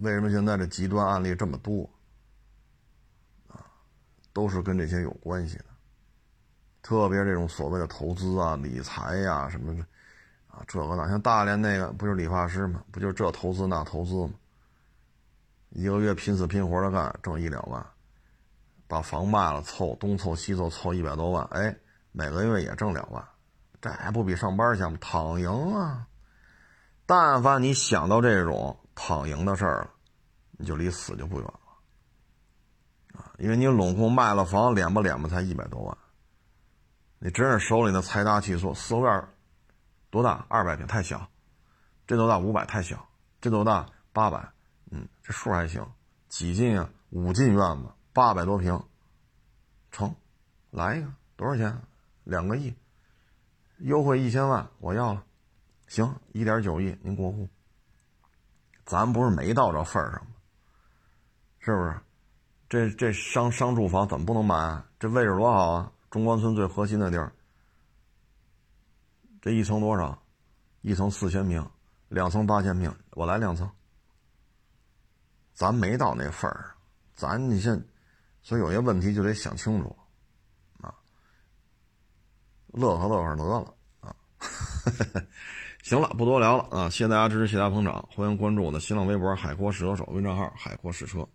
[0.02, 1.90] 为什么现在这极端案例这么多？
[3.48, 3.66] 啊，
[4.34, 5.66] 都是跟这些有关系的。
[6.82, 9.82] 特别这种所谓的投资啊、理财呀什么的，
[10.48, 12.84] 啊，这个那像大连那个不就是理发师吗？
[12.92, 14.34] 不就这投资那投资吗？
[15.70, 17.86] 一个月拼死拼活的干，挣一两万。
[18.88, 21.76] 把房卖了，凑东凑西凑，凑一百多万，哎，
[22.12, 23.28] 每个月也挣两万，
[23.86, 24.98] 这还不比上班强？
[24.98, 26.08] 躺赢啊！
[27.06, 29.92] 但凡你想到这种躺赢的事儿了，
[30.54, 31.60] 你就离死就不远了
[33.14, 33.30] 啊！
[33.38, 35.96] 因为你拢共卖了房，敛吧敛吧才一百多万，
[37.20, 38.74] 你真是手里的财大气粗。
[38.74, 39.28] 四合院
[40.10, 40.44] 多大？
[40.50, 41.30] 二百平太小，
[42.08, 42.40] 这多大？
[42.40, 43.08] 五百太小，
[43.40, 43.86] 这多大？
[44.12, 44.50] 八百，
[44.90, 45.88] 嗯，这数还行，
[46.28, 46.90] 几进啊？
[47.12, 47.90] 五进院子。
[48.14, 48.84] 八百多平，
[49.92, 50.16] 成，
[50.72, 51.80] 来一个多少钱？
[52.24, 52.74] 两个亿，
[53.86, 55.24] 优惠一千万，我要了，
[55.88, 57.48] 行，一点九亿您过户。
[58.84, 60.32] 咱不是没到这份儿上吗？
[61.60, 62.02] 是不是？
[62.68, 64.90] 这这商商住房怎么不能买啊？
[65.00, 65.92] 这位置多好啊！
[66.10, 67.32] 中关村最核心的地儿，
[69.40, 70.20] 这一层多少？
[70.82, 71.64] 一层四千平，
[72.10, 73.70] 两层八千平，我来两层。
[75.54, 76.74] 咱没到那份儿，
[77.14, 77.88] 咱你现，
[78.42, 79.96] 所以有些问题就得想清楚，
[80.82, 80.92] 啊，
[82.74, 83.75] 乐呵乐呵得了。
[85.84, 86.90] 行了，不多聊了啊！
[86.90, 91.28] 谢谢大家支持，谢谢大家捧场，欢迎关注我的新浪微博“海阔试车手”微信账号“海阔试车”。